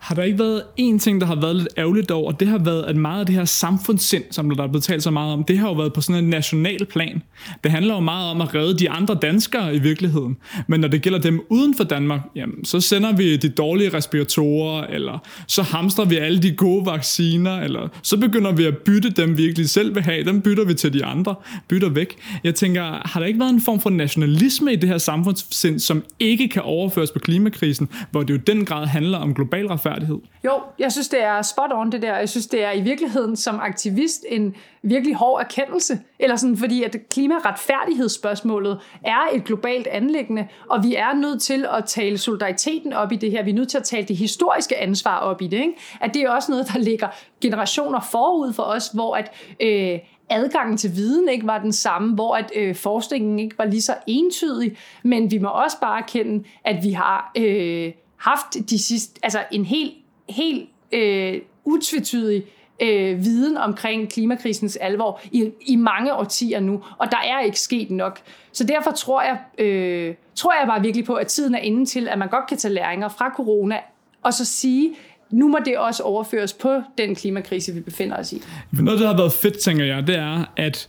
Har 0.00 0.14
der 0.14 0.22
ikke 0.22 0.38
været 0.38 0.62
en 0.76 0.98
ting, 0.98 1.20
der 1.20 1.26
har 1.26 1.40
været 1.40 1.56
lidt 1.56 1.68
ærgerligt 1.78 2.10
over, 2.10 2.32
og 2.32 2.40
det 2.40 2.48
har 2.48 2.58
været, 2.58 2.82
at 2.82 2.96
meget 2.96 3.20
af 3.20 3.26
det 3.26 3.34
her 3.34 3.44
samfundssind, 3.44 4.24
som 4.30 4.50
der 4.50 4.62
er 4.62 4.68
blevet 4.68 4.84
talt 4.84 5.02
så 5.02 5.10
meget 5.10 5.32
om, 5.32 5.44
det 5.44 5.58
har 5.58 5.68
jo 5.68 5.74
været 5.74 5.92
på 5.92 6.00
sådan 6.00 6.24
en 6.24 6.30
national 6.30 6.86
plan. 6.86 7.22
Det 7.64 7.70
handler 7.72 7.94
jo 7.94 8.00
meget 8.00 8.30
om 8.30 8.40
at 8.40 8.54
redde 8.54 8.78
de 8.78 8.90
andre 8.90 9.14
danskere 9.14 9.74
i 9.74 9.78
virkeligheden. 9.78 10.36
Men 10.66 10.80
når 10.80 10.88
det 10.88 11.02
gælder 11.02 11.18
dem 11.18 11.40
uden 11.48 11.76
for 11.76 11.84
Danmark, 11.84 12.20
jamen, 12.36 12.64
så 12.64 12.80
sender 12.80 13.16
vi 13.16 13.36
de 13.36 13.48
dårlige 13.48 13.94
respiratorer, 13.94 14.86
eller 14.86 15.18
så 15.48 15.62
hamstrer 15.62 16.04
vi 16.04 16.16
alle 16.16 16.42
de 16.42 16.50
gode 16.56 16.86
vacciner, 16.86 17.60
eller 17.60 17.88
så 18.02 18.16
begynder 18.16 18.52
vi 18.52 18.64
at 18.64 18.78
bytte 18.78 19.10
dem, 19.10 19.38
vi 19.38 19.42
virkelig 19.42 19.68
selv 19.68 19.94
vil 19.94 20.02
have. 20.02 20.24
Dem 20.24 20.40
bytter 20.40 20.64
vi 20.64 20.74
til 20.74 20.92
de 20.92 21.04
andre, 21.04 21.34
bytter 21.68 21.88
væk. 21.88 22.16
Jeg 22.44 22.54
tænker, 22.54 22.73
har 22.82 23.20
der 23.20 23.26
ikke 23.26 23.40
været 23.40 23.50
en 23.50 23.60
form 23.60 23.80
for 23.80 23.90
nationalisme 23.90 24.72
i 24.72 24.76
det 24.76 24.88
her 24.88 24.98
samfundssind, 24.98 25.78
som 25.78 26.04
ikke 26.20 26.48
kan 26.48 26.62
overføres 26.62 27.10
på 27.10 27.18
klimakrisen, 27.18 27.88
hvor 28.10 28.22
det 28.22 28.34
jo 28.34 28.38
den 28.38 28.64
grad 28.64 28.86
handler 28.86 29.18
om 29.18 29.34
global 29.34 29.66
retfærdighed? 29.66 30.18
Jo, 30.44 30.60
jeg 30.78 30.92
synes, 30.92 31.08
det 31.08 31.22
er 31.22 31.42
spot 31.42 31.70
on 31.72 31.92
det 31.92 32.02
der. 32.02 32.16
Jeg 32.16 32.28
synes, 32.28 32.46
det 32.46 32.64
er 32.64 32.72
i 32.72 32.80
virkeligheden 32.80 33.36
som 33.36 33.60
aktivist 33.60 34.24
en 34.28 34.54
virkelig 34.82 35.14
hård 35.14 35.40
erkendelse. 35.40 35.98
Eller 36.18 36.36
sådan, 36.36 36.56
fordi 36.56 36.82
at 36.82 36.96
klimaretfærdighedsspørgsmålet 37.10 38.78
er 39.04 39.20
et 39.34 39.44
globalt 39.44 39.86
anlæggende, 39.86 40.46
og 40.70 40.82
vi 40.82 40.94
er 40.94 41.14
nødt 41.14 41.42
til 41.42 41.66
at 41.78 41.84
tale 41.84 42.18
solidariteten 42.18 42.92
op 42.92 43.12
i 43.12 43.16
det 43.16 43.30
her. 43.30 43.44
Vi 43.44 43.50
er 43.50 43.54
nødt 43.54 43.68
til 43.68 43.78
at 43.78 43.84
tale 43.84 44.06
det 44.06 44.16
historiske 44.16 44.76
ansvar 44.76 45.18
op 45.18 45.42
i 45.42 45.46
det. 45.46 45.56
Ikke? 45.56 45.74
At 46.00 46.14
det 46.14 46.22
er 46.22 46.30
også 46.30 46.52
noget, 46.52 46.68
der 46.72 46.78
ligger 46.78 47.08
generationer 47.40 48.00
forud 48.00 48.52
for 48.52 48.62
os, 48.62 48.88
hvor 48.94 49.14
at 49.14 49.32
øh, 49.60 49.98
adgangen 50.28 50.76
til 50.76 50.96
viden 50.96 51.28
ikke 51.28 51.46
var 51.46 51.58
den 51.58 51.72
samme, 51.72 52.14
hvor 52.14 52.34
at 52.34 52.52
øh, 52.56 52.74
forskningen 52.74 53.38
ikke 53.38 53.58
var 53.58 53.64
lige 53.64 53.82
så 53.82 53.94
entydig, 54.06 54.76
men 55.02 55.30
vi 55.30 55.38
må 55.38 55.48
også 55.48 55.80
bare 55.80 55.98
erkende, 55.98 56.44
at 56.64 56.84
vi 56.84 56.90
har 56.92 57.32
øh, 57.36 57.92
haft 58.16 58.70
de 58.70 58.78
sidste, 58.78 59.20
altså 59.22 59.44
en 59.50 59.64
helt, 59.64 59.92
helt 60.28 60.68
øh, 60.92 61.40
utvetydig 61.64 62.44
øh, 62.82 63.24
viden 63.24 63.56
omkring 63.56 64.10
klimakrisens 64.10 64.76
alvor 64.76 65.20
i, 65.32 65.50
i 65.60 65.76
mange 65.76 66.14
årtier 66.14 66.60
nu, 66.60 66.82
og 66.98 67.10
der 67.10 67.18
er 67.18 67.40
ikke 67.40 67.60
sket 67.60 67.90
nok. 67.90 68.20
Så 68.52 68.64
derfor 68.64 68.90
tror 68.90 69.22
jeg, 69.22 69.64
øh, 69.64 70.14
tror 70.34 70.52
jeg 70.60 70.66
bare 70.66 70.82
virkelig 70.82 71.06
på, 71.06 71.14
at 71.14 71.26
tiden 71.26 71.54
er 71.54 71.58
inde 71.58 71.86
til, 71.86 72.08
at 72.08 72.18
man 72.18 72.28
godt 72.28 72.46
kan 72.48 72.56
tage 72.56 72.74
læringer 72.74 73.08
fra 73.08 73.32
corona, 73.36 73.78
og 74.22 74.34
så 74.34 74.44
sige, 74.44 74.94
nu 75.34 75.48
må 75.48 75.58
det 75.64 75.78
også 75.78 76.02
overføres 76.02 76.52
på 76.52 76.82
den 76.98 77.14
klimakrise, 77.14 77.74
vi 77.74 77.80
befinder 77.80 78.16
os 78.16 78.32
i. 78.32 78.42
Noget, 78.72 79.00
der 79.00 79.06
har 79.06 79.16
været 79.16 79.32
fedt, 79.32 79.58
tænker 79.58 79.84
jeg, 79.84 80.06
det 80.06 80.16
er, 80.16 80.44
at 80.56 80.88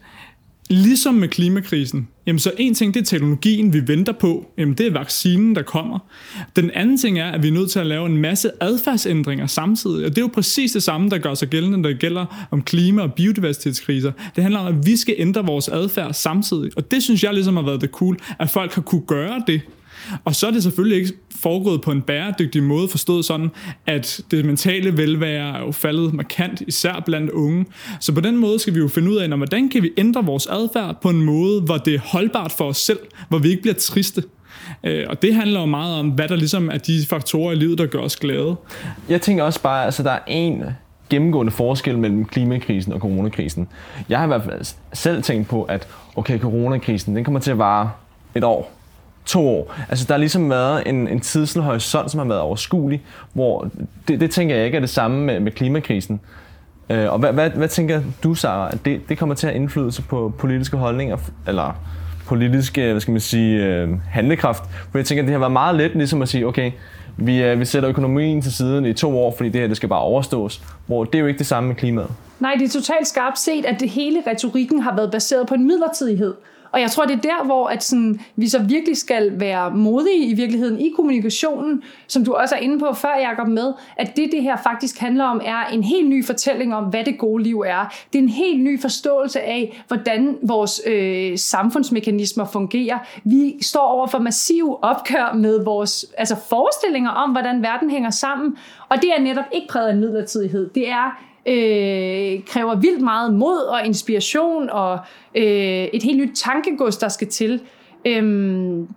ligesom 0.70 1.14
med 1.14 1.28
klimakrisen, 1.28 2.08
jamen 2.26 2.40
så 2.40 2.52
en 2.58 2.74
ting, 2.74 2.94
det 2.94 3.00
er 3.02 3.06
teknologien, 3.06 3.74
vi 3.74 3.88
venter 3.88 4.14
på. 4.14 4.46
Jamen 4.58 4.74
det 4.74 4.88
er 4.88 4.92
vaccinen, 4.92 5.56
der 5.56 5.62
kommer. 5.62 6.00
Den 6.56 6.72
anden 6.72 6.98
ting 6.98 7.20
er, 7.20 7.32
at 7.32 7.44
vi 7.44 7.48
er 7.48 7.52
nødt 7.52 7.72
til 7.72 7.80
at 7.80 7.86
lave 7.86 8.06
en 8.06 8.18
masse 8.18 8.52
adfærdsændringer 8.62 9.48
samtidig. 9.48 10.06
Og 10.06 10.10
det 10.10 10.18
er 10.18 10.22
jo 10.22 10.30
præcis 10.34 10.72
det 10.72 10.84
samme, 10.84 11.10
der 11.10 11.18
gør 11.18 11.34
sig 11.34 11.48
gældende, 11.48 11.78
når 11.78 11.90
det 11.90 12.00
gælder 12.00 12.48
om 12.52 12.62
klima- 12.62 13.02
og 13.02 13.14
biodiversitetskriser. 13.14 14.12
Det 14.36 14.44
handler 14.44 14.60
om, 14.60 14.68
at 14.68 14.86
vi 14.86 14.96
skal 14.96 15.16
ændre 15.18 15.46
vores 15.46 15.68
adfærd 15.68 16.14
samtidig. 16.14 16.72
Og 16.76 16.92
det 16.92 17.04
synes 17.04 17.24
jeg 17.24 17.34
ligesom 17.34 17.56
har 17.56 17.64
været 17.64 17.82
det 17.82 17.90
cool, 17.90 18.18
at 18.40 18.50
folk 18.50 18.74
har 18.74 18.82
kunne 18.82 19.06
gøre 19.08 19.44
det. 19.48 19.62
Og 20.26 20.36
så 20.36 20.48
er 20.48 20.52
det 20.52 20.64
selvfølgelig 20.64 20.98
ikke 20.98 21.14
foregået 21.36 21.82
på 21.82 21.92
en 21.92 22.02
bæredygtig 22.02 22.64
måde, 22.64 22.88
forstået 22.88 23.26
sådan, 23.26 23.52
at 23.88 24.22
det 24.32 24.46
mentale 24.46 24.98
velvære 24.98 25.58
er 25.58 25.66
jo 25.66 25.72
faldet 25.72 26.14
markant, 26.14 26.62
især 26.68 27.04
blandt 27.06 27.32
unge. 27.32 27.66
Så 28.00 28.14
på 28.14 28.22
den 28.22 28.38
måde 28.38 28.60
skal 28.60 28.74
vi 28.74 28.80
jo 28.80 28.88
finde 28.88 29.12
ud 29.12 29.16
af, 29.16 29.30
når, 29.30 29.38
hvordan 29.38 29.70
kan 29.70 29.84
vi 29.84 29.92
ændre 29.98 30.26
vores 30.26 30.48
adfærd 30.48 31.02
på 31.02 31.10
en 31.10 31.22
måde, 31.22 31.62
hvor 31.62 31.78
det 31.78 31.96
er 31.96 32.00
holdbart 32.00 32.52
for 32.52 32.66
os 32.66 32.78
selv, 32.78 33.00
hvor 33.30 33.38
vi 33.38 33.50
ikke 33.50 33.62
bliver 33.62 33.76
triste. 33.76 34.24
Øh, 34.84 35.06
og 35.10 35.22
det 35.22 35.36
handler 35.36 35.60
jo 35.60 35.66
meget 35.66 36.00
om, 36.00 36.10
hvad 36.10 36.28
der 36.28 36.36
ligesom 36.36 36.70
er 36.70 36.78
de 36.78 37.06
faktorer 37.10 37.52
i 37.52 37.56
livet, 37.56 37.78
der 37.78 37.86
gør 37.86 38.00
os 38.00 38.16
glade. 38.16 38.56
Jeg 39.10 39.22
tænker 39.22 39.44
også 39.44 39.62
bare, 39.62 39.86
altså 39.86 40.04
der 40.04 40.12
er 40.12 40.20
en 40.28 40.64
gennemgående 41.10 41.52
forskel 41.52 41.98
mellem 41.98 42.26
klimakrisen 42.26 42.94
og 42.94 43.00
coronakrisen. 43.00 43.68
Jeg 44.10 44.18
har 44.18 44.26
i 44.26 44.28
hvert 44.28 44.44
fald 44.44 44.66
selv 44.94 45.24
tænkt 45.24 45.48
på, 45.48 45.64
at 45.64 45.88
okay, 46.16 46.40
coronakrisen, 46.40 47.16
den 47.16 47.24
kommer 47.24 47.40
til 47.40 47.52
at 47.52 47.58
vare 47.58 47.92
et 48.36 48.44
år 48.44 48.75
to 49.26 49.48
år. 49.48 49.76
Altså 49.90 50.06
der 50.08 50.14
har 50.14 50.20
ligesom 50.20 50.50
været 50.50 50.88
en, 50.88 51.08
en 51.08 51.20
tidshorisont, 51.20 52.12
som 52.12 52.18
har 52.18 52.26
været 52.26 52.42
overskuelig, 52.42 53.02
hvor 53.34 53.70
det, 54.08 54.20
det 54.20 54.32
tænker 54.32 54.56
jeg 54.56 54.66
ikke 54.66 54.76
er 54.76 54.80
det 54.80 54.90
samme 54.90 55.26
med, 55.26 55.40
med 55.40 55.52
klimakrisen. 55.52 56.20
Øh, 56.90 57.14
og 57.14 57.20
hvad, 57.20 57.34
hvad, 57.34 57.50
hvad 57.50 57.68
tænker 57.68 58.02
du, 58.24 58.34
Sara, 58.34 58.70
at 58.72 58.86
det, 58.86 59.10
det 59.10 59.18
kommer 59.18 59.36
til 59.36 59.48
at 59.48 59.56
indflydelse 59.56 60.02
på 60.02 60.34
politiske 60.38 60.78
holdninger, 60.78 61.18
eller 61.48 61.80
politiske, 62.26 62.92
hvad 62.92 63.02
skal 63.02 63.12
man 63.12 63.22
sige, 63.22 63.66
øh, 63.66 63.90
handlekraft? 64.10 64.64
For 64.92 64.98
jeg 64.98 65.06
tænker, 65.06 65.24
at 65.24 65.28
det 65.28 65.32
har 65.32 65.40
været 65.40 65.52
meget 65.52 65.76
let 65.76 65.96
ligesom 65.96 66.22
at 66.22 66.30
sige, 66.30 66.48
okay, 66.48 66.72
vi, 67.18 67.44
øh, 67.44 67.60
vi 67.60 67.66
sætter 67.66 67.90
økonomien 67.90 68.42
til 68.42 68.54
siden 68.54 68.86
i 68.86 68.94
to 68.94 69.20
år, 69.20 69.34
fordi 69.38 69.50
det 69.50 69.62
her 69.62 69.68
det 69.68 69.78
skal 69.78 69.90
bare 69.90 70.00
overstås. 70.00 70.64
Hvor 70.88 71.04
det 71.04 71.16
er 71.16 71.20
jo 71.20 71.26
ikke 71.26 71.38
det 71.38 71.48
samme 71.48 71.68
med 71.68 71.76
klimaet. 71.76 72.10
Nej, 72.40 72.54
det 72.60 72.66
er 72.66 72.70
totalt 72.70 73.08
skarpt 73.08 73.40
set, 73.40 73.66
at 73.66 73.80
det 73.80 73.90
hele 73.90 74.24
retorikken 74.28 74.82
har 74.82 74.96
været 74.96 75.12
baseret 75.12 75.48
på 75.48 75.54
en 75.54 75.68
midlertidighed. 75.68 76.34
Og 76.76 76.82
jeg 76.82 76.92
tror, 76.92 77.06
det 77.06 77.16
er 77.16 77.22
der, 77.22 77.46
hvor 77.46 77.68
at 77.68 77.84
sådan, 77.84 78.20
vi 78.36 78.50
så 78.50 78.60
virkelig 78.60 78.98
skal 78.98 79.40
være 79.40 79.72
modige 79.72 80.26
i 80.26 80.34
virkeligheden 80.34 80.80
i 80.80 80.90
kommunikationen, 80.96 81.84
som 82.08 82.26
du 82.26 82.34
også 82.34 82.56
er 82.56 82.60
inde 82.60 82.80
på 82.80 82.94
før, 82.94 83.16
Jacob, 83.30 83.48
med, 83.48 83.74
at 83.98 84.16
det, 84.18 84.30
det 84.32 84.44
her 84.44 84.58
faktisk 84.64 85.00
handler 85.00 85.24
om, 85.24 85.42
er 85.46 85.66
en 85.66 85.84
helt 85.84 86.10
ny 86.10 86.26
fortælling 86.26 86.76
om, 86.76 86.84
hvad 86.84 87.04
det 87.04 87.18
gode 87.18 87.44
liv 87.44 87.64
er. 87.68 87.94
Det 88.14 88.20
er 88.20 88.24
en 88.24 88.30
helt 88.30 88.64
ny 88.64 88.82
forståelse 88.82 89.42
af, 89.42 89.84
hvordan 89.88 90.38
vores 90.42 90.82
øh, 90.86 91.38
samfundsmekanismer 91.38 92.46
fungerer. 92.46 93.00
Vi 93.24 93.56
står 93.62 93.88
over 93.88 94.08
for 94.08 94.20
massiv 94.20 94.80
opkør 94.82 95.34
med 95.34 95.64
vores 95.64 96.06
altså 96.18 96.36
forestillinger 96.50 97.10
om, 97.10 97.32
hvordan 97.32 97.62
verden 97.62 97.90
hænger 97.90 98.10
sammen, 98.10 98.58
og 98.90 98.98
det 99.02 99.10
er 99.18 99.22
netop 99.22 99.46
ikke 99.52 99.68
præget 99.68 99.88
af 99.88 99.96
midlertidighed. 99.96 100.70
Det 100.70 100.90
er 100.90 101.35
øh, 101.46 102.44
kræver 102.48 102.76
vildt 102.76 103.02
meget 103.02 103.34
mod 103.34 103.58
og 103.58 103.86
inspiration 103.86 104.70
og 104.70 105.00
øh, 105.36 105.44
et 105.94 106.04
helt 106.04 106.18
nyt 106.18 106.36
tankegods, 106.36 106.98
der 106.98 107.08
skal 107.08 107.28
til. 107.28 107.62
Øhm, 108.06 108.88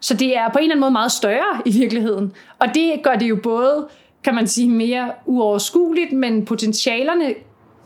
så 0.00 0.14
det 0.14 0.36
er 0.36 0.48
på 0.52 0.58
en 0.58 0.62
eller 0.62 0.74
anden 0.74 0.80
måde 0.80 0.90
meget 0.90 1.12
større 1.12 1.62
i 1.64 1.72
virkeligheden. 1.72 2.32
Og 2.58 2.66
det 2.74 3.00
gør 3.02 3.14
det 3.14 3.28
jo 3.28 3.36
både, 3.42 3.88
kan 4.24 4.34
man 4.34 4.46
sige, 4.46 4.70
mere 4.70 5.10
uoverskueligt, 5.26 6.12
men 6.12 6.44
potentialerne 6.44 7.34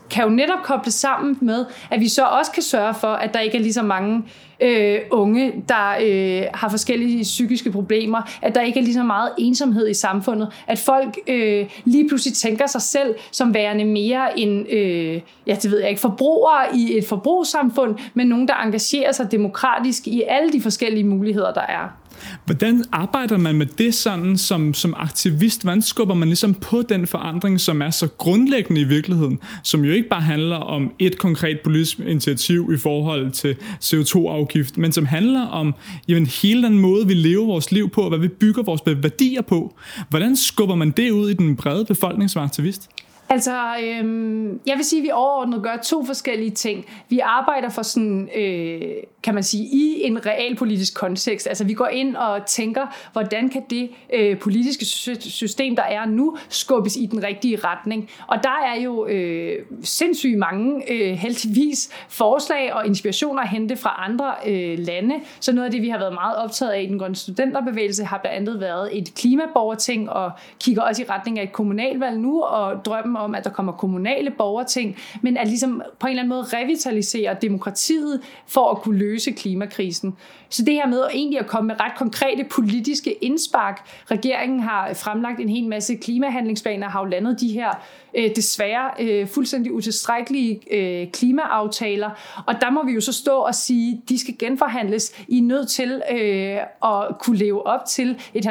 kan 0.09 0.23
jo 0.23 0.29
netop 0.29 0.63
koble 0.63 0.91
sammen 0.91 1.37
med, 1.41 1.65
at 1.91 1.99
vi 1.99 2.07
så 2.07 2.23
også 2.23 2.51
kan 2.51 2.63
sørge 2.63 2.93
for, 2.93 3.07
at 3.07 3.33
der 3.33 3.39
ikke 3.39 3.57
er 3.57 3.61
lige 3.61 3.73
så 3.73 3.83
mange 3.83 4.23
øh, 4.59 4.99
unge, 5.11 5.63
der 5.69 5.89
øh, 6.01 6.43
har 6.53 6.69
forskellige 6.69 7.23
psykiske 7.23 7.71
problemer, 7.71 8.21
at 8.41 8.55
der 8.55 8.61
ikke 8.61 8.79
er 8.79 8.83
lige 8.83 8.93
så 8.93 9.03
meget 9.03 9.29
ensomhed 9.37 9.89
i 9.89 9.93
samfundet, 9.93 10.49
at 10.67 10.79
folk 10.79 11.17
øh, 11.27 11.65
lige 11.85 12.07
pludselig 12.07 12.33
tænker 12.33 12.67
sig 12.67 12.81
selv 12.81 13.15
som 13.31 13.53
værende 13.53 13.85
mere 13.85 14.39
en, 14.39 14.65
øh, 14.71 15.21
ja, 15.47 15.55
det 15.61 15.71
ved 15.71 15.79
jeg 15.79 15.89
ikke, 15.89 16.01
forbrugere 16.01 16.75
i 16.75 16.97
et 16.97 17.05
forbrugssamfund, 17.05 17.95
men 18.13 18.27
nogen, 18.27 18.47
der 18.47 18.55
engagerer 18.55 19.11
sig 19.11 19.31
demokratisk 19.31 20.07
i 20.07 20.23
alle 20.27 20.53
de 20.53 20.61
forskellige 20.61 21.03
muligheder, 21.03 21.53
der 21.53 21.61
er. 21.61 22.06
Hvordan 22.45 22.83
arbejder 22.91 23.37
man 23.37 23.55
med 23.55 23.65
det 23.65 23.93
sådan 23.93 24.37
som, 24.37 24.73
som 24.73 24.93
aktivist? 24.97 25.63
Hvordan 25.63 25.81
skubber 25.81 26.15
man 26.15 26.27
ligesom 26.27 26.53
på 26.53 26.81
den 26.89 27.07
forandring, 27.07 27.59
som 27.59 27.81
er 27.81 27.89
så 27.89 28.07
grundlæggende 28.07 28.81
i 28.81 28.83
virkeligheden, 28.83 29.39
som 29.63 29.85
jo 29.85 29.91
ikke 29.91 30.09
bare 30.09 30.21
handler 30.21 30.55
om 30.55 30.91
et 30.99 31.17
konkret 31.17 31.59
politisk 31.63 31.99
initiativ 31.99 32.71
i 32.73 32.77
forhold 32.77 33.31
til 33.31 33.55
CO2-afgift, 33.83 34.77
men 34.77 34.91
som 34.91 35.05
handler 35.05 35.47
om 35.47 35.75
jamen, 36.07 36.25
hele 36.25 36.63
den 36.63 36.79
måde, 36.79 37.07
vi 37.07 37.13
lever 37.13 37.45
vores 37.45 37.71
liv 37.71 37.89
på, 37.89 38.01
og 38.01 38.09
hvad 38.09 38.19
vi 38.19 38.27
bygger 38.27 38.63
vores 38.63 38.81
værdier 38.85 39.41
på. 39.41 39.75
Hvordan 40.09 40.35
skubber 40.35 40.75
man 40.75 40.91
det 40.91 41.11
ud 41.11 41.29
i 41.29 41.33
den 41.33 41.55
brede 41.55 41.85
befolkning 41.85 42.29
som 42.29 42.43
aktivist? 42.43 42.89
Altså, 43.29 43.75
øhm, 43.83 44.59
jeg 44.65 44.75
vil 44.77 44.85
sige, 44.85 44.99
at 44.99 45.03
vi 45.03 45.11
overordnet 45.11 45.63
gør 45.63 45.77
to 45.83 46.05
forskellige 46.05 46.51
ting. 46.51 46.85
Vi 47.09 47.19
arbejder 47.19 47.69
for 47.69 47.81
sådan, 47.81 48.29
øh, 48.37 48.81
kan 49.23 49.33
man 49.33 49.43
sige, 49.43 49.63
i 49.63 50.01
en 50.03 50.25
realpolitisk 50.25 50.95
kontekst. 50.95 51.47
Altså, 51.47 51.63
vi 51.63 51.73
går 51.73 51.87
ind 51.87 52.15
og 52.15 52.45
tænker, 52.45 52.95
hvordan 53.11 53.49
kan 53.49 53.63
det 53.69 53.89
øh, 54.13 54.39
politiske 54.39 54.85
system, 55.19 55.75
der 55.75 55.83
er 55.83 56.05
nu, 56.05 56.37
skubbes 56.49 56.95
i 56.95 57.05
den 57.05 57.23
rigtige 57.23 57.59
retning. 57.63 58.09
Og 58.27 58.37
der 58.43 58.59
er 58.65 58.81
jo 58.81 59.07
øh, 59.07 59.65
sindssygt 59.83 60.37
mange, 60.37 60.91
øh, 60.91 61.13
heldigvis, 61.13 61.89
forslag 62.09 62.73
og 62.73 62.85
inspirationer 62.85 63.41
at 63.41 63.49
hente 63.49 63.75
fra 63.75 64.05
andre 64.05 64.33
øh, 64.47 64.79
lande. 64.79 65.15
Så 65.39 65.53
noget 65.53 65.65
af 65.65 65.71
det, 65.71 65.81
vi 65.81 65.89
har 65.89 65.97
været 65.97 66.13
meget 66.13 66.35
optaget 66.35 66.71
af 66.71 66.81
i 66.81 66.85
den 66.85 66.99
grønne 66.99 67.15
studenterbevægelse, 67.15 68.03
har 68.03 68.17
blandt 68.17 68.37
andet 68.37 68.59
været 68.59 68.97
et 68.97 69.13
klimaborgerting, 69.15 70.09
og 70.09 70.31
kigger 70.59 70.81
også 70.81 71.01
i 71.01 71.05
retning 71.09 71.39
af 71.39 71.43
et 71.43 71.51
kommunalvalg 71.51 72.19
nu, 72.19 72.41
og 72.41 72.85
drømmen 72.85 73.16
om, 73.17 73.35
at 73.35 73.43
der 73.43 73.49
kommer 73.49 73.71
kommunale 73.71 74.31
borgerting, 74.37 74.97
men 75.21 75.37
at 75.37 75.47
ligesom 75.47 75.81
på 75.99 76.07
en 76.07 76.11
eller 76.11 76.23
anden 76.23 76.29
måde 76.29 76.43
revitalisere 76.43 77.35
demokratiet 77.41 78.21
for 78.47 78.71
at 78.71 78.81
kunne 78.81 78.97
løse 78.97 79.31
klimakrisen. 79.31 80.15
Så 80.49 80.63
det 80.65 80.73
her 80.73 80.87
med 80.87 81.01
at 81.01 81.09
egentlig 81.13 81.39
at 81.39 81.47
komme 81.47 81.67
med 81.67 81.75
ret 81.79 81.91
konkrete 81.97 82.43
politiske 82.43 83.13
indspark. 83.13 83.89
Regeringen 84.11 84.59
har 84.59 84.93
fremlagt 84.93 85.39
en 85.39 85.49
hel 85.49 85.67
masse 85.67 85.95
klimahandlingsplaner, 85.95 86.89
har 86.89 86.99
jo 86.99 87.05
landet 87.05 87.39
de 87.41 87.47
her 87.47 87.69
øh, 88.17 88.29
desværre 88.35 88.91
øh, 88.99 89.27
fuldstændig 89.27 89.73
utilstrækkelige 89.73 90.61
øh, 90.71 91.11
klimaaftaler. 91.11 92.09
Og 92.47 92.61
der 92.61 92.69
må 92.69 92.85
vi 92.85 92.91
jo 92.91 93.01
så 93.01 93.13
stå 93.13 93.37
og 93.37 93.55
sige, 93.55 94.01
de 94.09 94.19
skal 94.19 94.35
genforhandles. 94.39 95.23
I 95.27 95.37
er 95.37 95.43
nødt 95.43 95.69
til 95.69 96.01
øh, 96.11 96.57
at 96.83 97.17
kunne 97.19 97.37
leve 97.37 97.67
op 97.67 97.85
til 97.85 98.19
et 98.33 98.45
70% 98.45 98.49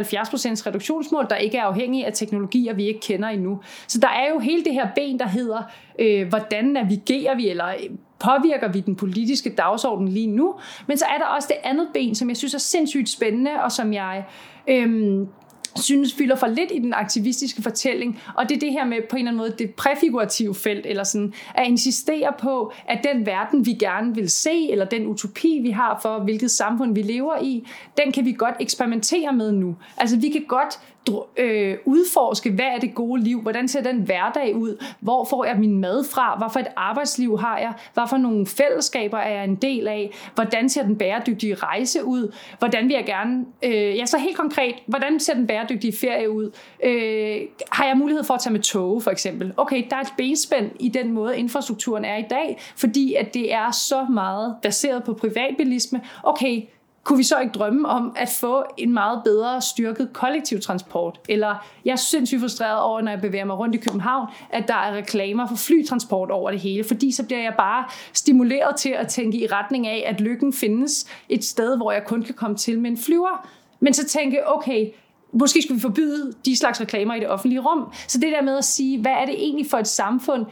reduktionsmål, 0.67 1.27
der 1.31 1.37
ikke 1.37 1.59
er 1.59 1.65
afhængig 1.65 2.07
af 2.07 2.13
teknologier, 2.13 2.75
vi 2.75 2.87
ikke 2.87 3.01
kender 3.01 3.29
endnu. 3.29 3.61
Så 3.87 3.99
der 3.99 4.09
er 4.09 4.33
jo 4.35 4.39
hele 4.39 4.56
det 4.65 4.75
her 4.75 4.89
ben, 4.95 5.19
der 5.19 5.29
hedder, 5.29 5.63
øh, 5.99 6.29
hvordan 6.29 6.65
navigerer 6.65 7.37
vi, 7.37 7.49
eller 7.49 7.69
øh, 7.69 7.91
påvirker 8.19 8.73
vi 8.73 8.81
den 8.81 8.97
politiske 8.97 9.51
dagsorden 9.51 10.09
lige 10.09 10.27
nu. 10.27 10.55
Men 10.87 10.99
så 10.99 11.05
er 11.05 11.19
der 11.19 11.25
også 11.25 11.49
det 11.51 11.71
andet 11.71 11.89
ben, 11.95 12.15
som 12.15 12.29
jeg 12.29 12.37
synes 12.37 12.55
er 12.55 12.59
sindssygt 12.59 13.09
spændende, 13.09 13.51
og 13.65 13.73
som 13.73 13.93
jeg... 13.93 14.25
Øh, 14.69 15.27
synes 15.81 16.15
fylder 16.15 16.37
for 16.37 16.47
lidt 16.47 16.73
i 16.75 16.79
den 16.79 16.95
aktivistiske 16.95 17.63
fortælling, 17.63 18.21
og 18.37 18.49
det 18.49 18.55
er 18.55 18.61
det 18.61 18.73
her 18.73 18.85
med 18.85 18.97
på 19.11 19.17
en 19.17 19.21
eller 19.21 19.31
anden 19.31 19.37
måde 19.37 19.55
det 19.59 19.75
præfigurative 19.75 20.55
felt, 20.55 20.87
eller 20.87 21.05
sådan 21.05 21.35
at 21.55 21.67
insistere 21.67 22.33
på, 22.39 22.73
at 22.89 23.07
den 23.15 23.27
verden, 23.27 23.67
vi 23.67 23.73
gerne 23.73 24.15
vil 24.15 24.31
se, 24.31 24.71
eller 24.71 24.85
den 24.85 25.07
utopi, 25.07 25.59
vi 25.63 25.71
har 25.71 25.99
for, 26.03 26.19
hvilket 26.19 26.51
samfund 26.51 26.95
vi 26.95 27.03
lever 27.03 27.43
i, 27.43 27.69
den 27.97 28.13
kan 28.13 28.25
vi 28.25 28.33
godt 28.33 28.55
eksperimentere 28.61 29.33
med 29.33 29.53
nu. 29.53 29.77
Altså 29.97 30.17
vi 30.19 30.29
kan 30.29 30.45
godt 30.49 30.81
øh, 31.37 31.77
udforske, 31.85 32.51
hvad 32.51 32.65
er 32.65 32.79
det 32.79 32.95
gode 32.95 33.23
liv, 33.23 33.41
hvordan 33.41 33.69
ser 33.69 33.83
den 33.83 33.97
hverdag 33.97 34.57
ud, 34.57 34.85
hvor 35.01 35.25
får 35.25 35.45
jeg 35.45 35.59
min 35.59 35.79
mad 35.81 36.05
fra, 36.05 36.37
hvad 36.39 36.49
for 36.53 36.61
et 36.61 36.69
arbejdsliv 36.77 37.39
har 37.39 37.59
jeg, 37.59 37.73
hvad 37.95 38.05
for 38.09 38.17
nogle 38.17 38.47
fællesskaber 38.47 39.19
er 39.19 39.35
jeg 39.35 39.45
en 39.45 39.55
del 39.55 39.89
af, 39.89 40.11
hvordan 40.35 40.69
ser 40.69 40.83
den 40.83 40.97
bæredygtige 40.97 41.55
rejse 41.55 42.05
ud, 42.05 42.35
hvordan 42.59 42.89
vil 42.89 42.95
jeg 42.95 43.05
gerne, 43.05 43.45
øh, 43.63 43.97
ja 43.97 44.07
så 44.07 44.19
helt 44.19 44.37
konkret, 44.37 44.75
hvordan 44.87 45.21
ser 45.21 45.35
den 45.35 45.47
bæredygtige 45.47 45.93
ferie 46.01 46.31
ud, 46.31 46.51
øh, 46.85 47.41
har 47.73 47.87
jeg 47.87 47.97
mulighed 47.97 48.25
for 48.25 48.35
at 48.35 48.41
tage 48.41 48.53
med 48.53 48.61
tog 48.61 49.03
for 49.03 49.11
eksempel, 49.11 49.53
okay, 49.57 49.85
der 49.91 49.97
er 49.97 50.01
et 50.01 50.13
benspænd 50.17 50.71
i 50.81 50.89
den 50.89 51.13
måde 51.13 51.39
infrastrukturen 51.39 52.05
er 52.05 52.17
i 52.17 52.25
dag, 52.31 52.59
fordi 52.77 53.15
at 53.15 53.35
det 53.35 53.53
er 53.53 53.71
så 53.71 54.07
meget 54.11 54.57
baseret 54.63 55.05
på 55.05 55.15
privatbilisme, 55.15 56.01
okay, 56.23 56.63
kunne 57.07 57.17
vi 57.17 57.23
så 57.23 57.39
ikke 57.39 57.53
drømme 57.53 57.89
om 57.89 58.13
at 58.17 58.29
få 58.29 58.65
en 58.77 58.95
meget 58.95 59.23
bedre 59.25 59.63
styrket 59.63 60.13
kollektiv 60.13 60.61
transport? 60.61 61.21
Eller 61.29 61.67
jeg 61.85 61.93
er 61.93 61.97
sindssygt 61.97 62.41
frustreret 62.41 62.81
over, 62.81 63.01
når 63.01 63.11
jeg 63.11 63.21
bevæger 63.21 63.45
mig 63.45 63.59
rundt 63.59 63.75
i 63.75 63.79
København, 63.79 64.29
at 64.51 64.69
der 64.69 64.75
er 64.75 64.97
reklamer 64.97 65.49
for 65.49 65.57
flytransport 65.57 66.31
over 66.31 66.51
det 66.51 66.61
hele, 66.61 66.85
fordi 66.85 67.13
så 67.13 67.27
bliver 67.27 67.43
jeg 67.43 67.55
bare 67.59 67.85
stimuleret 68.13 68.77
til 68.77 68.89
at 68.89 69.09
tænke 69.09 69.39
i 69.39 69.47
retning 69.47 69.87
af, 69.87 70.05
at 70.07 70.21
lykken 70.21 70.53
findes 70.53 71.07
et 71.29 71.45
sted, 71.45 71.77
hvor 71.77 71.93
jeg 71.93 72.05
kun 72.05 72.23
kan 72.23 72.35
komme 72.35 72.57
til 72.57 72.81
med 72.81 72.91
en 72.91 72.99
flyver. 72.99 73.49
Men 73.81 73.95
så 73.95 74.07
tænke, 74.07 74.49
okay, 74.49 74.87
måske 75.33 75.63
skulle 75.63 75.77
vi 75.77 75.83
forbyde 75.83 76.33
de 76.45 76.57
slags 76.57 76.81
reklamer 76.81 77.15
i 77.15 77.21
det 77.21 77.29
offentlige 77.29 77.61
rum. 77.61 77.93
Så 78.09 78.19
det 78.19 78.33
der 78.33 78.43
med 78.43 78.59
at 78.59 78.65
sige, 78.65 79.01
hvad 79.01 79.13
er 79.13 79.25
det 79.25 79.35
egentlig 79.35 79.67
for 79.71 79.79
et 79.79 79.89
samfund, 79.89 80.47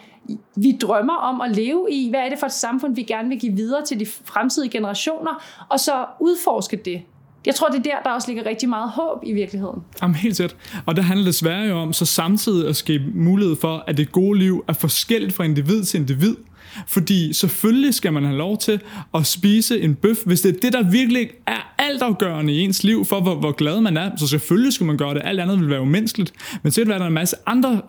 vi 0.57 0.79
drømmer 0.83 1.15
om 1.15 1.41
at 1.41 1.57
leve 1.57 1.87
i? 1.91 2.11
Hvad 2.11 2.21
er 2.21 2.29
det 2.29 2.39
for 2.39 2.47
et 2.47 2.53
samfund, 2.53 2.95
vi 2.95 3.03
gerne 3.03 3.29
vil 3.29 3.41
give 3.41 3.53
videre 3.53 3.85
til 3.85 4.01
de 4.01 4.07
fremtidige 4.07 4.71
generationer? 4.71 5.43
Og 5.69 5.81
så 5.81 6.07
udforske 6.21 6.77
det. 6.77 7.03
Jeg 7.47 7.55
tror, 7.55 7.69
det 7.69 7.79
er 7.79 7.83
der, 7.83 8.03
der 8.05 8.11
også 8.11 8.29
ligger 8.29 8.47
rigtig 8.47 8.69
meget 8.69 8.91
håb 8.91 9.23
i 9.23 9.33
virkeligheden. 9.33 9.81
Jamen 10.03 10.15
helt 10.15 10.37
sæt. 10.37 10.57
Og 10.87 10.97
det 10.97 11.05
handler 11.05 11.27
desværre 11.27 11.63
jo 11.63 11.77
om 11.77 11.93
så 11.93 12.07
samtidig 12.07 12.69
at 12.69 12.77
skabe 12.77 13.05
mulighed 13.15 13.57
for, 13.57 13.85
at 13.87 13.97
det 13.97 14.13
gode 14.13 14.39
liv 14.39 14.65
er 14.69 14.73
forskelligt 14.73 15.33
fra 15.33 15.45
individ 15.45 15.85
til 15.85 16.01
individ. 16.01 16.37
Fordi 16.87 17.33
selvfølgelig 17.33 17.95
skal 17.95 18.13
man 18.13 18.25
have 18.25 18.37
lov 18.37 18.59
til 18.59 18.81
at 19.15 19.27
spise 19.27 19.81
en 19.81 19.95
bøf, 19.95 20.17
hvis 20.27 20.41
det 20.41 20.57
er 20.57 20.61
det, 20.61 20.73
der 20.73 20.91
virkelig 20.91 21.29
er 21.47 21.75
altafgørende 21.79 22.53
i 22.53 22.61
ens 22.61 22.85
liv, 22.85 23.05
for 23.05 23.21
hvor, 23.21 23.35
hvor 23.35 23.53
glad 23.53 23.81
man 23.81 23.97
er. 23.97 24.11
Så 24.17 24.27
selvfølgelig 24.27 24.73
skal 24.73 24.87
man 24.87 24.97
gøre 24.97 25.15
det. 25.15 25.23
Alt 25.25 25.41
andet 25.41 25.61
vil 25.61 25.71
være 25.71 25.81
umenneskeligt. 25.81 26.33
Men 26.63 26.73
så 26.73 26.81
er 26.81 26.85
der 26.85 27.07
en 27.07 27.13
masse 27.13 27.37
andre, 27.47 27.81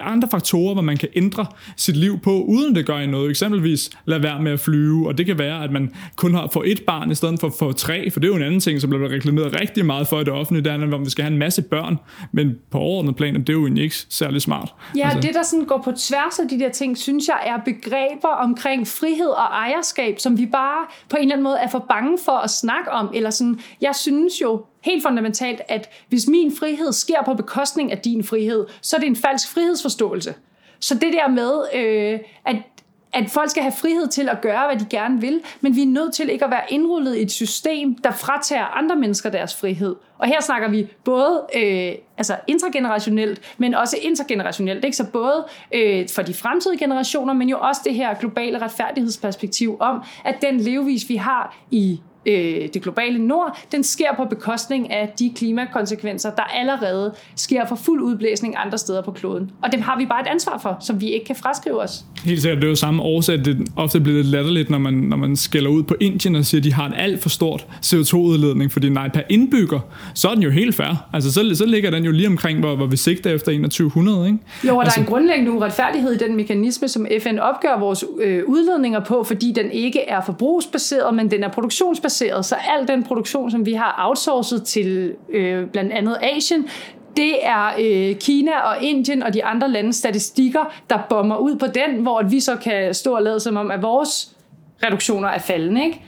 andre 0.00 0.28
faktorer, 0.30 0.72
hvor 0.72 0.82
man 0.82 0.96
kan 0.96 1.08
ændre 1.16 1.46
sit 1.76 1.96
liv 1.96 2.20
på, 2.20 2.42
uden 2.42 2.74
det 2.74 2.86
gør 2.86 3.06
noget. 3.06 3.30
Eksempelvis 3.30 3.90
lade 4.04 4.22
være 4.22 4.42
med 4.42 4.52
at 4.52 4.60
flyve, 4.60 5.08
og 5.08 5.18
det 5.18 5.26
kan 5.26 5.38
være, 5.38 5.64
at 5.64 5.72
man 5.72 5.92
kun 6.16 6.34
har 6.34 6.48
for 6.52 6.62
et 6.66 6.82
barn 6.86 7.10
i 7.10 7.14
stedet 7.14 7.40
for 7.40 7.54
for 7.58 7.72
tre, 7.72 8.10
for 8.10 8.20
det 8.20 8.26
er 8.26 8.32
jo 8.32 8.36
en 8.36 8.42
anden 8.42 8.60
ting, 8.60 8.80
som 8.80 8.90
bliver 8.90 9.08
reklameret 9.08 9.60
rigtig 9.60 9.86
meget 9.86 10.08
for 10.08 10.20
i 10.20 10.24
det 10.24 10.32
offentlige, 10.32 10.64
der 10.64 10.72
er, 10.72 10.86
hvor 10.86 10.98
vi 10.98 11.10
skal 11.10 11.24
have 11.24 11.32
en 11.32 11.38
masse 11.38 11.62
børn, 11.62 11.98
men 12.32 12.54
på 12.70 12.78
overordnet 12.78 13.16
plan, 13.16 13.34
det 13.34 13.48
er 13.48 13.52
jo 13.52 13.66
ikke 13.66 13.94
særlig 14.08 14.42
smart. 14.42 14.74
Ja, 14.96 15.04
altså. 15.04 15.20
det 15.20 15.34
der 15.34 15.42
sådan 15.42 15.64
går 15.64 15.82
på 15.84 15.92
tværs 15.92 16.38
af 16.38 16.48
de 16.48 16.58
der 16.58 16.70
ting, 16.70 16.98
synes 16.98 17.28
jeg 17.28 17.38
er 17.46 17.58
begreb 17.64 17.99
begreber 18.00 18.28
omkring 18.28 18.86
frihed 18.86 19.28
og 19.28 19.44
ejerskab, 19.44 20.18
som 20.18 20.38
vi 20.38 20.46
bare 20.46 20.86
på 21.08 21.16
en 21.16 21.22
eller 21.22 21.34
anden 21.34 21.44
måde 21.44 21.58
er 21.58 21.68
for 21.68 21.78
bange 21.78 22.18
for 22.24 22.32
at 22.32 22.50
snakke 22.50 22.90
om. 22.90 23.10
Eller 23.14 23.30
sådan, 23.30 23.60
jeg 23.80 23.94
synes 23.94 24.40
jo 24.40 24.64
helt 24.80 25.02
fundamentalt, 25.02 25.60
at 25.68 25.90
hvis 26.08 26.26
min 26.26 26.56
frihed 26.56 26.92
sker 26.92 27.22
på 27.24 27.34
bekostning 27.34 27.92
af 27.92 27.98
din 27.98 28.24
frihed, 28.24 28.66
så 28.82 28.96
er 28.96 29.00
det 29.00 29.06
en 29.06 29.16
falsk 29.16 29.52
frihedsforståelse. 29.54 30.34
Så 30.80 30.94
det 30.94 31.12
der 31.12 31.28
med, 31.28 31.52
øh, 31.74 32.20
at 32.44 32.56
at 33.12 33.30
folk 33.30 33.50
skal 33.50 33.62
have 33.62 33.72
frihed 33.72 34.08
til 34.08 34.28
at 34.28 34.40
gøre, 34.40 34.66
hvad 34.66 34.76
de 34.76 34.86
gerne 34.90 35.20
vil, 35.20 35.40
men 35.60 35.76
vi 35.76 35.82
er 35.82 35.86
nødt 35.86 36.14
til 36.14 36.30
ikke 36.30 36.44
at 36.44 36.50
være 36.50 36.62
indrullet 36.68 37.16
i 37.16 37.22
et 37.22 37.30
system, 37.30 37.94
der 37.94 38.10
fratager 38.10 38.64
andre 38.64 38.96
mennesker 38.96 39.30
deres 39.30 39.56
frihed. 39.56 39.96
Og 40.18 40.26
her 40.26 40.40
snakker 40.42 40.68
vi 40.68 40.88
både 41.04 41.46
øh, 41.56 41.92
altså 42.18 42.36
intergenerationelt, 42.46 43.54
men 43.58 43.74
også 43.74 43.96
intergenerationelt. 44.02 44.84
Ikke? 44.84 44.96
Så 44.96 45.06
både 45.06 45.46
øh, 45.74 46.08
for 46.08 46.22
de 46.22 46.34
fremtidige 46.34 46.78
generationer, 46.78 47.34
men 47.34 47.48
jo 47.48 47.58
også 47.60 47.80
det 47.84 47.94
her 47.94 48.14
globale 48.14 48.58
retfærdighedsperspektiv 48.62 49.76
om, 49.80 50.02
at 50.24 50.36
den 50.42 50.60
levevis, 50.60 51.08
vi 51.08 51.16
har 51.16 51.56
i 51.70 52.00
øh, 52.26 52.68
det 52.74 52.82
globale 52.82 53.26
nord, 53.26 53.58
den 53.72 53.84
sker 53.84 54.14
på 54.16 54.24
bekostning 54.24 54.92
af 54.92 55.12
de 55.18 55.32
klimakonsekvenser, 55.36 56.30
der 56.30 56.42
allerede 56.42 57.14
sker 57.36 57.66
for 57.68 57.76
fuld 57.76 58.02
udblæsning 58.02 58.54
andre 58.58 58.78
steder 58.78 59.02
på 59.02 59.10
kloden. 59.10 59.50
Og 59.62 59.72
dem 59.72 59.80
har 59.80 59.98
vi 59.98 60.06
bare 60.06 60.20
et 60.20 60.26
ansvar 60.26 60.58
for, 60.62 60.76
som 60.80 61.00
vi 61.00 61.10
ikke 61.10 61.26
kan 61.26 61.36
fraskrive 61.36 61.82
os. 61.82 62.04
Helt 62.24 62.42
sikkert, 62.42 62.56
det 62.56 62.64
er 62.64 62.68
jo 62.68 62.74
samme 62.74 63.02
årsag, 63.02 63.44
det 63.44 63.68
ofte 63.76 64.00
bliver 64.00 64.16
lidt 64.16 64.26
latterligt, 64.26 64.70
når 64.70 64.78
man, 64.78 64.94
når 64.94 65.16
man 65.16 65.36
skælder 65.36 65.70
ud 65.70 65.82
på 65.82 65.94
Indien 66.00 66.34
og 66.34 66.44
siger, 66.44 66.60
at 66.60 66.64
de 66.64 66.72
har 66.72 66.86
en 66.86 66.94
alt 66.94 67.22
for 67.22 67.28
stort 67.28 67.66
CO2-udledning, 67.86 68.72
fordi 68.72 68.88
nej, 68.88 69.08
per 69.08 69.22
indbygger, 69.28 69.80
så 70.14 70.28
er 70.28 70.34
den 70.34 70.42
jo 70.42 70.50
helt 70.50 70.74
fair. 70.74 71.08
Altså, 71.12 71.32
så, 71.32 71.54
så 71.54 71.66
ligger 71.66 71.90
den 71.90 72.04
jo 72.04 72.10
lige 72.10 72.28
omkring, 72.28 72.60
hvor, 72.60 72.76
hvor 72.76 72.86
vi 72.86 72.96
sigter 72.96 73.30
efter 73.30 73.52
2100, 73.52 74.26
ikke? 74.26 74.38
Jo, 74.68 74.76
og 74.76 74.82
altså, 74.82 74.96
der 74.96 75.02
er 75.02 75.06
en 75.06 75.12
grundlæggende 75.12 75.52
uretfærdighed 75.52 76.12
i 76.12 76.18
den 76.18 76.36
mekanisme, 76.36 76.88
som 76.88 77.06
FN 77.22 77.38
opgør 77.38 77.78
vores 77.78 78.04
øh, 78.20 78.42
udledninger 78.46 79.04
på, 79.04 79.24
fordi 79.24 79.52
den 79.56 79.70
ikke 79.70 80.00
er 80.00 80.20
forbrugsbaseret, 80.26 81.14
men 81.14 81.30
den 81.30 81.44
er 81.44 81.48
produktionsbaseret. 81.48 82.09
Så 82.42 82.56
al 82.78 82.88
den 82.88 83.02
produktion, 83.02 83.50
som 83.50 83.66
vi 83.66 83.72
har 83.72 84.06
outsourcet 84.08 84.62
til 84.62 85.14
øh, 85.28 85.66
blandt 85.66 85.92
andet 85.92 86.16
Asien, 86.22 86.68
det 87.16 87.46
er 87.46 87.70
øh, 87.80 88.16
Kina 88.16 88.60
og 88.60 88.82
Indien 88.82 89.22
og 89.22 89.34
de 89.34 89.44
andre 89.44 89.68
landes 89.68 89.96
statistikker, 89.96 90.74
der 90.90 90.98
bomber 91.08 91.36
ud 91.36 91.56
på 91.56 91.66
den, 91.66 92.02
hvor 92.02 92.22
vi 92.22 92.40
så 92.40 92.56
kan 92.56 92.94
stå 92.94 93.16
og 93.16 93.22
lade 93.22 93.40
som 93.40 93.56
om, 93.56 93.70
at 93.70 93.82
vores 93.82 94.36
reduktioner 94.84 95.28
er 95.28 95.38
faldende, 95.38 95.84
ikke? 95.84 96.04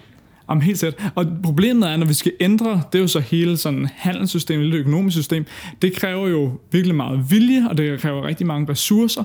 Om 0.52 0.60
helt 0.60 0.78
sæt. 0.78 1.10
Og 1.14 1.26
problemet 1.42 1.90
er, 1.90 1.96
når 1.96 2.06
vi 2.06 2.14
skal 2.14 2.32
ændre, 2.40 2.82
det 2.92 2.98
er 2.98 3.02
jo 3.02 3.06
så 3.06 3.20
hele 3.20 3.56
sådan 3.56 3.88
handelssystemet, 3.94 4.72
det 4.72 4.78
økonomiske 4.78 5.20
system, 5.20 5.46
det 5.82 5.92
kræver 5.92 6.28
jo 6.28 6.50
virkelig 6.72 6.96
meget 6.96 7.30
vilje, 7.30 7.68
og 7.68 7.78
det 7.78 8.00
kræver 8.00 8.26
rigtig 8.26 8.46
mange 8.46 8.72
ressourcer. 8.72 9.24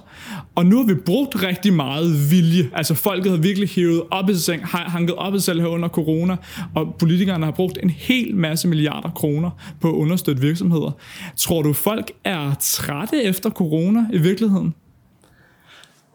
Og 0.56 0.66
nu 0.66 0.78
har 0.78 0.84
vi 0.84 0.94
brugt 0.94 1.44
rigtig 1.44 1.74
meget 1.74 2.32
vilje. 2.32 2.70
Altså 2.74 2.94
folket 2.94 3.32
har 3.32 3.38
virkelig 3.38 3.70
hævet 3.70 4.02
op 4.12 4.30
i 4.30 4.34
sig 4.34 4.42
selv, 4.42 4.64
har 4.64 4.90
hanket 4.90 5.16
op 5.16 5.36
i 5.36 5.38
sig 5.38 5.44
selv 5.44 5.62
her 5.62 5.68
under 5.68 5.88
corona, 5.88 6.36
og 6.76 6.96
politikerne 7.00 7.46
har 7.46 7.52
brugt 7.52 7.80
en 7.84 7.90
hel 7.90 8.36
masse 8.36 8.68
milliarder 8.68 9.10
kroner 9.10 9.50
på 9.82 9.90
at 9.90 9.96
understøtte 9.96 10.42
virksomheder. 10.42 10.92
Tror 11.36 11.62
du, 11.62 11.74
folk 11.74 12.12
er 12.24 12.54
trætte 12.60 13.24
efter 13.24 13.50
corona 13.50 14.06
i 14.14 14.18
virkeligheden? 14.18 14.74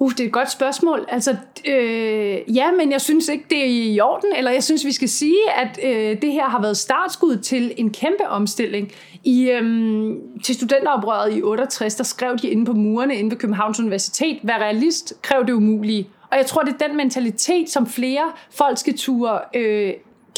Uh, 0.02 0.10
det 0.10 0.20
er 0.20 0.24
et 0.24 0.32
godt 0.32 0.50
spørgsmål. 0.50 1.06
Altså, 1.08 1.36
øh, 1.68 2.56
ja, 2.56 2.72
men 2.72 2.92
jeg 2.92 3.00
synes 3.00 3.28
ikke, 3.28 3.44
det 3.50 3.58
er 3.58 3.92
i 3.94 4.00
orden, 4.00 4.32
eller 4.36 4.50
jeg 4.50 4.62
synes, 4.62 4.84
vi 4.84 4.92
skal 4.92 5.08
sige, 5.08 5.50
at 5.56 5.78
øh, 5.82 6.22
det 6.22 6.32
her 6.32 6.48
har 6.48 6.60
været 6.60 6.76
startskud 6.76 7.36
til 7.36 7.74
en 7.76 7.90
kæmpe 7.90 8.28
omstilling. 8.28 8.92
I, 9.24 9.50
øh, 9.50 10.12
til 10.44 10.54
studenteroprøret 10.54 11.36
i 11.36 11.42
68, 11.42 11.94
der 11.94 12.04
skrev 12.04 12.38
de 12.38 12.48
inde 12.48 12.64
på 12.64 12.72
murene 12.72 13.16
inde 13.16 13.30
ved 13.30 13.36
Københavns 13.38 13.80
Universitet, 13.80 14.38
vær 14.42 14.58
realist, 14.58 15.22
kræv 15.22 15.46
det 15.46 15.52
umulige. 15.52 16.08
Og 16.30 16.36
jeg 16.36 16.46
tror, 16.46 16.62
det 16.62 16.74
er 16.82 16.86
den 16.88 16.96
mentalitet, 16.96 17.70
som 17.70 17.86
flere 17.86 18.32
folk 18.50 18.78
skal 18.78 18.98
ture 18.98 19.40
øh, 19.54 19.92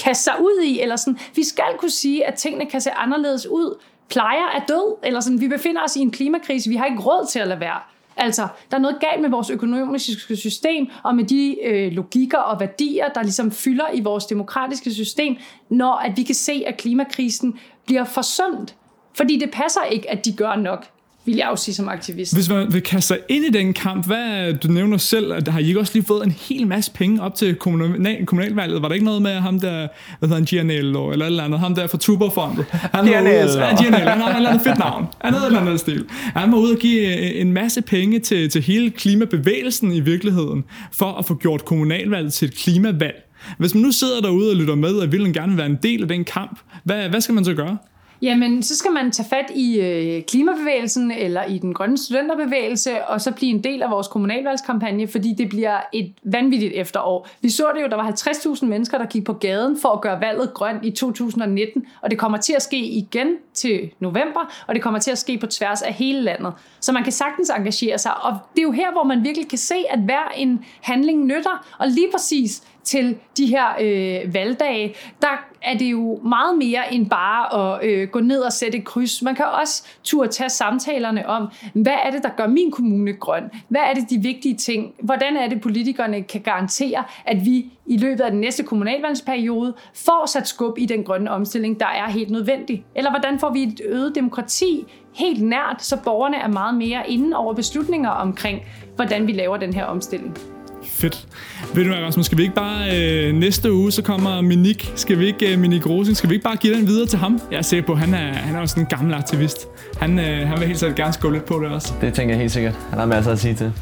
kaste 0.04 0.24
sig 0.24 0.34
ud 0.40 0.62
i, 0.64 0.80
eller 0.80 0.96
sådan, 0.96 1.18
vi 1.34 1.44
skal 1.44 1.78
kunne 1.78 1.90
sige, 1.90 2.26
at 2.26 2.34
tingene 2.34 2.66
kan 2.66 2.80
se 2.80 2.90
anderledes 2.90 3.46
ud. 3.46 3.78
Plejer 4.08 4.46
er 4.56 4.60
død, 4.68 4.96
eller 5.02 5.20
sådan, 5.20 5.40
vi 5.40 5.48
befinder 5.48 5.82
os 5.84 5.96
i 5.96 6.00
en 6.00 6.10
klimakrise, 6.10 6.70
vi 6.70 6.76
har 6.76 6.86
ikke 6.86 7.02
råd 7.02 7.26
til 7.26 7.38
at 7.38 7.48
lade 7.48 7.60
være. 7.60 7.80
Altså, 8.16 8.48
der 8.70 8.76
er 8.76 8.80
noget 8.80 9.00
galt 9.00 9.22
med 9.22 9.30
vores 9.30 9.50
økonomiske 9.50 10.36
system, 10.36 10.90
og 11.02 11.14
med 11.14 11.24
de 11.24 11.56
øh, 11.64 11.92
logikker 11.92 12.38
og 12.38 12.60
værdier, 12.60 13.08
der 13.08 13.22
ligesom 13.22 13.50
fylder 13.50 13.86
i 13.94 14.00
vores 14.00 14.26
demokratiske 14.26 14.92
system, 14.92 15.36
når 15.68 15.94
at 15.94 16.16
vi 16.16 16.22
kan 16.22 16.34
se, 16.34 16.64
at 16.66 16.76
klimakrisen 16.76 17.58
bliver 17.86 18.04
forsømt. 18.04 18.76
Fordi 19.14 19.38
det 19.38 19.50
passer 19.50 19.82
ikke, 19.82 20.10
at 20.10 20.24
de 20.24 20.32
gør 20.32 20.56
nok 20.56 20.86
vil 21.26 21.36
jeg 21.36 21.48
også 21.48 21.64
sige 21.64 21.74
som 21.74 21.88
aktivist. 21.88 22.34
Hvis 22.34 22.48
man 22.48 22.72
vil 22.72 22.82
kaste 22.82 23.08
sig 23.08 23.18
ind 23.28 23.44
i 23.44 23.50
den 23.50 23.72
kamp, 23.72 24.06
hvad, 24.06 24.54
du 24.54 24.68
nævner 24.68 24.96
selv, 24.96 25.32
at 25.32 25.48
har 25.48 25.58
I 25.58 25.66
ikke 25.66 25.80
også 25.80 25.92
lige 25.94 26.04
fået 26.04 26.26
en 26.26 26.30
hel 26.48 26.66
masse 26.66 26.90
penge 26.92 27.22
op 27.22 27.34
til 27.34 27.54
kommunal, 27.54 28.26
kommunalvalget? 28.26 28.82
Var 28.82 28.88
der 28.88 28.94
ikke 28.94 29.04
noget 29.04 29.22
med 29.22 29.34
ham 29.34 29.60
der, 29.60 29.88
hvad 30.18 30.28
hedder 30.28 30.34
han, 30.34 30.44
Gianello, 30.44 31.10
eller 31.10 31.26
eller 31.26 31.44
andet, 31.44 31.60
ham 31.60 31.74
der 31.74 31.86
fra 31.86 31.98
Tuberfondet? 31.98 32.64
Han 32.70 33.04
Gianello. 33.04 33.58
Ja, 33.58 33.76
Gianello, 33.76 34.10
han 34.10 34.20
har 34.20 34.30
et 34.30 34.36
eller 34.36 34.50
andet 34.50 34.64
fedt 34.66 34.78
navn. 34.78 35.06
Han 35.20 35.32
havde 35.32 35.46
et 35.46 35.46
eller 35.46 35.60
andet 35.60 35.80
stil. 35.80 36.04
Han 36.10 36.52
var 36.52 36.58
ude 36.58 36.72
og 36.72 36.78
give 36.78 37.34
en 37.34 37.52
masse 37.52 37.82
penge 37.82 38.18
til, 38.18 38.50
til 38.50 38.62
hele 38.62 38.90
klimabevægelsen 38.90 39.92
i 39.92 40.00
virkeligheden, 40.00 40.64
for 40.92 41.12
at 41.12 41.26
få 41.26 41.34
gjort 41.34 41.64
kommunalvalget 41.64 42.32
til 42.32 42.48
et 42.48 42.54
klimavalg. 42.54 43.24
Hvis 43.58 43.74
man 43.74 43.82
nu 43.82 43.92
sidder 43.92 44.20
derude 44.20 44.50
og 44.50 44.56
lytter 44.56 44.74
med, 44.74 44.94
og 44.94 45.12
vil 45.12 45.34
gerne 45.34 45.56
være 45.56 45.66
en 45.66 45.78
del 45.82 46.02
af 46.02 46.08
den 46.08 46.24
kamp, 46.24 46.60
hvad, 46.84 47.08
hvad 47.08 47.20
skal 47.20 47.34
man 47.34 47.44
så 47.44 47.54
gøre? 47.54 47.78
Jamen, 48.24 48.62
så 48.62 48.76
skal 48.76 48.92
man 48.92 49.10
tage 49.10 49.28
fat 49.28 49.50
i 49.54 49.80
øh, 49.80 50.22
klimabevægelsen 50.22 51.10
eller 51.10 51.44
i 51.44 51.58
den 51.58 51.74
grønne 51.74 51.98
studenterbevægelse, 51.98 53.04
og 53.04 53.20
så 53.20 53.32
blive 53.32 53.50
en 53.50 53.64
del 53.64 53.82
af 53.82 53.90
vores 53.90 54.08
kommunalvalgskampagne, 54.08 55.08
fordi 55.08 55.34
det 55.38 55.48
bliver 55.48 55.80
et 55.92 56.12
vanvittigt 56.22 56.72
efterår. 56.74 57.28
Vi 57.40 57.50
så 57.50 57.66
det 57.74 57.82
jo, 57.82 57.86
der 57.86 57.96
var 57.96 58.10
50.000 58.10 58.66
mennesker, 58.66 58.98
der 58.98 59.06
gik 59.06 59.24
på 59.24 59.32
gaden 59.32 59.78
for 59.80 59.88
at 59.88 60.00
gøre 60.00 60.20
valget 60.20 60.54
grønt 60.54 60.84
i 60.84 60.90
2019, 60.90 61.86
og 62.02 62.10
det 62.10 62.18
kommer 62.18 62.38
til 62.38 62.52
at 62.52 62.62
ske 62.62 62.78
igen 62.78 63.28
til 63.54 63.90
november, 64.00 64.64
og 64.66 64.74
det 64.74 64.82
kommer 64.82 65.00
til 65.00 65.10
at 65.10 65.18
ske 65.18 65.38
på 65.38 65.46
tværs 65.46 65.82
af 65.82 65.92
hele 65.92 66.20
landet. 66.20 66.52
Så 66.80 66.92
man 66.92 67.02
kan 67.02 67.12
sagtens 67.12 67.50
engagere 67.50 67.98
sig, 67.98 68.24
og 68.24 68.32
det 68.52 68.58
er 68.58 68.62
jo 68.62 68.72
her, 68.72 68.92
hvor 68.92 69.04
man 69.04 69.24
virkelig 69.24 69.48
kan 69.48 69.58
se, 69.58 69.76
at 69.90 69.98
hver 69.98 70.32
en 70.36 70.64
handling 70.80 71.24
nytter, 71.24 71.66
og 71.78 71.88
lige 71.88 72.08
præcis 72.12 72.62
til 72.84 73.16
de 73.36 73.46
her 73.46 73.66
øh, 73.80 74.34
valgdage, 74.34 74.94
der 75.22 75.46
er 75.62 75.78
det 75.78 75.86
jo 75.90 76.20
meget 76.24 76.58
mere 76.58 76.94
end 76.94 77.10
bare 77.10 77.74
at 77.74 77.84
øh, 77.84 78.08
gå 78.08 78.20
ned 78.20 78.40
og 78.40 78.52
sætte 78.52 78.78
et 78.78 78.84
kryds. 78.84 79.22
Man 79.22 79.34
kan 79.34 79.44
også 79.44 79.86
turde 80.04 80.28
tage 80.28 80.50
samtalerne 80.50 81.28
om, 81.28 81.48
hvad 81.74 81.96
er 82.04 82.10
det, 82.10 82.22
der 82.22 82.28
gør 82.36 82.46
min 82.46 82.70
kommune 82.70 83.12
grøn? 83.12 83.50
Hvad 83.68 83.80
er 83.80 83.94
det 83.94 84.10
de 84.10 84.18
vigtige 84.18 84.56
ting? 84.56 84.94
Hvordan 85.02 85.36
er 85.36 85.48
det, 85.48 85.60
politikerne 85.60 86.22
kan 86.22 86.40
garantere, 86.40 87.04
at 87.24 87.44
vi 87.44 87.66
i 87.86 87.96
løbet 87.96 88.20
af 88.20 88.30
den 88.30 88.40
næste 88.40 88.62
kommunalvalgsperiode 88.62 89.74
får 89.94 90.26
sat 90.26 90.48
skub 90.48 90.78
i 90.78 90.86
den 90.86 91.04
grønne 91.04 91.30
omstilling, 91.30 91.80
der 91.80 91.86
er 91.86 92.10
helt 92.10 92.30
nødvendig? 92.30 92.84
Eller 92.94 93.10
hvordan 93.10 93.38
får 93.38 93.50
vi 93.50 93.62
et 93.62 93.80
øget 93.84 94.14
demokrati 94.14 94.84
helt 95.14 95.42
nært, 95.42 95.82
så 95.82 95.96
borgerne 96.04 96.36
er 96.36 96.48
meget 96.48 96.74
mere 96.74 97.10
inde 97.10 97.36
over 97.36 97.54
beslutninger 97.54 98.10
omkring, 98.10 98.62
hvordan 98.96 99.26
vi 99.26 99.32
laver 99.32 99.56
den 99.56 99.74
her 99.74 99.84
omstilling? 99.84 100.53
Fedt. 100.92 101.26
Ved 101.74 101.84
du 101.84 101.90
hvad, 101.90 101.98
Rasmus, 102.02 102.26
skal 102.26 102.38
vi 102.38 102.42
ikke 102.42 102.54
bare 102.54 102.98
øh, 102.98 103.34
næste 103.34 103.72
uge, 103.72 103.92
så 103.92 104.02
kommer 104.02 104.40
Minik, 104.40 104.92
skal 104.96 105.18
vi 105.18 105.26
ikke, 105.26 105.52
øh, 105.52 105.58
Minik 105.58 105.86
Rosing, 105.86 106.16
skal 106.16 106.30
vi 106.30 106.34
ikke 106.34 106.44
bare 106.44 106.56
give 106.56 106.74
den 106.76 106.86
videre 106.86 107.06
til 107.06 107.18
ham? 107.18 107.40
Jeg 107.50 107.58
er 107.58 107.62
sikker 107.62 107.86
på, 107.86 107.92
at 107.92 107.98
han 107.98 108.14
er, 108.14 108.32
han 108.32 108.56
er 108.56 108.60
også 108.60 108.80
en 108.80 108.86
gammel 108.86 109.14
aktivist. 109.14 109.68
Han, 110.00 110.18
øh, 110.18 110.48
han 110.48 110.58
vil 110.58 110.66
helt 110.66 110.78
sikkert 110.78 110.96
gerne 110.96 111.12
skåle 111.12 111.34
lidt 111.34 111.44
på 111.44 111.60
det 111.60 111.68
også. 111.70 111.92
Det 112.00 112.14
tænker 112.14 112.34
jeg 112.34 112.40
helt 112.40 112.52
sikkert. 112.52 112.74
Han 112.90 112.98
har 112.98 113.06
masser 113.06 113.32
at 113.32 113.38
sige 113.38 113.54
til. 113.54 113.72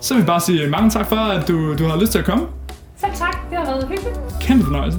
Så 0.00 0.14
vil 0.14 0.20
jeg 0.20 0.26
bare 0.26 0.40
sige 0.40 0.66
mange 0.66 0.90
tak 0.90 1.08
for, 1.08 1.16
at 1.16 1.48
du, 1.48 1.76
du 1.78 1.84
har 1.84 2.00
lyst 2.00 2.12
til 2.12 2.18
at 2.18 2.24
komme. 2.24 2.46
Selv 3.00 3.12
tak, 3.14 3.50
det 3.50 3.58
har 3.58 3.64
været 3.64 3.88
hyggeligt. 3.88 4.18
Kæmpe 4.40 4.64
fornøjelse. 4.64 4.98